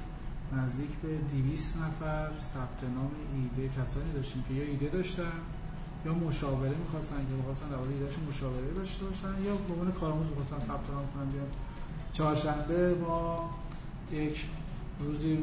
[0.52, 5.38] نزدیک به 200 نفر ثبت نام ایده کسانی داشتیم که یا ایده داشتن
[6.06, 10.28] یا مشاوره می‌خواستن که می‌خواستن در مورد ایدهشون مشاوره داشته باشن یا به عنوان کارآموز
[10.28, 11.46] می‌خواستن ثبت نام کنن بیان.
[12.12, 13.50] چهارشنبه ما
[14.12, 14.46] یک
[15.00, 15.38] روزی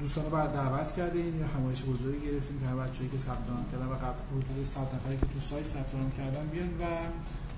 [0.00, 3.86] دوستان رو بر دعوت کردیم یا همایش بزرگی گرفتیم که بچه‌ای که ثبت نام کردن
[3.86, 6.84] و قبل حدود 100 نفری که تو سایت ثبت نام کردن بیان و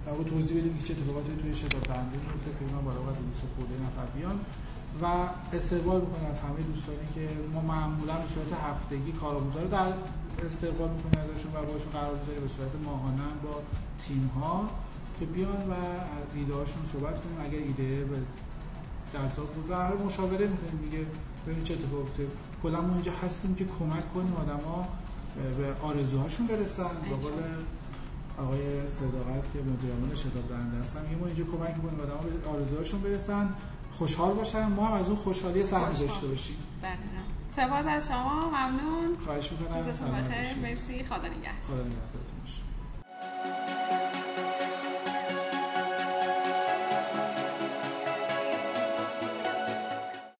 [0.06, 3.74] واقع توضیح بدیم که چه اتفاقاتی توی شتاب دهنده میفته که اینا بالا 200 خورده
[3.86, 4.40] نفر بیان.
[5.02, 5.04] و
[5.56, 9.92] استقبال می‌کنه از همه دوستانی که ما معمولا به صورت هفتگی کارآموزا رو در
[10.46, 13.54] استقبال می‌کنیم ازشون و باشون قرار می‌ذاریم به صورت ماهانه با
[14.02, 14.70] تیم ها
[15.20, 15.74] که بیان و
[16.34, 17.38] ایده هاشون صحبت کنیم.
[17.46, 18.16] اگر ایده به
[19.14, 21.02] جذاب بود و مشاوره می‌کنیم دیگه
[21.44, 22.28] ببینیم چه اتفاقی افتاده
[22.62, 24.88] کلا ما اینجا هستیم که کمک کنیم آدما
[25.58, 26.94] به آرزوهاشون برسن.
[27.22, 27.32] قول
[28.40, 33.00] آقای صداقت که مدیر عامل شتاب دهنده هستن ما اینجا کمک می‌کنیم آدم‌ها به آرزوهاشون
[33.02, 33.54] برسن
[33.92, 36.56] خوشحال باشن ما هم از اون خوشحالی سهم داشته باشیم.
[37.50, 38.50] سپاس از شما.
[38.50, 39.16] ممنون.
[39.24, 39.76] خواهش می‌کنم.
[40.62, 41.04] مرسی.
[41.04, 41.52] خدا نگهدار.
[41.66, 42.29] خدا نگهدارتون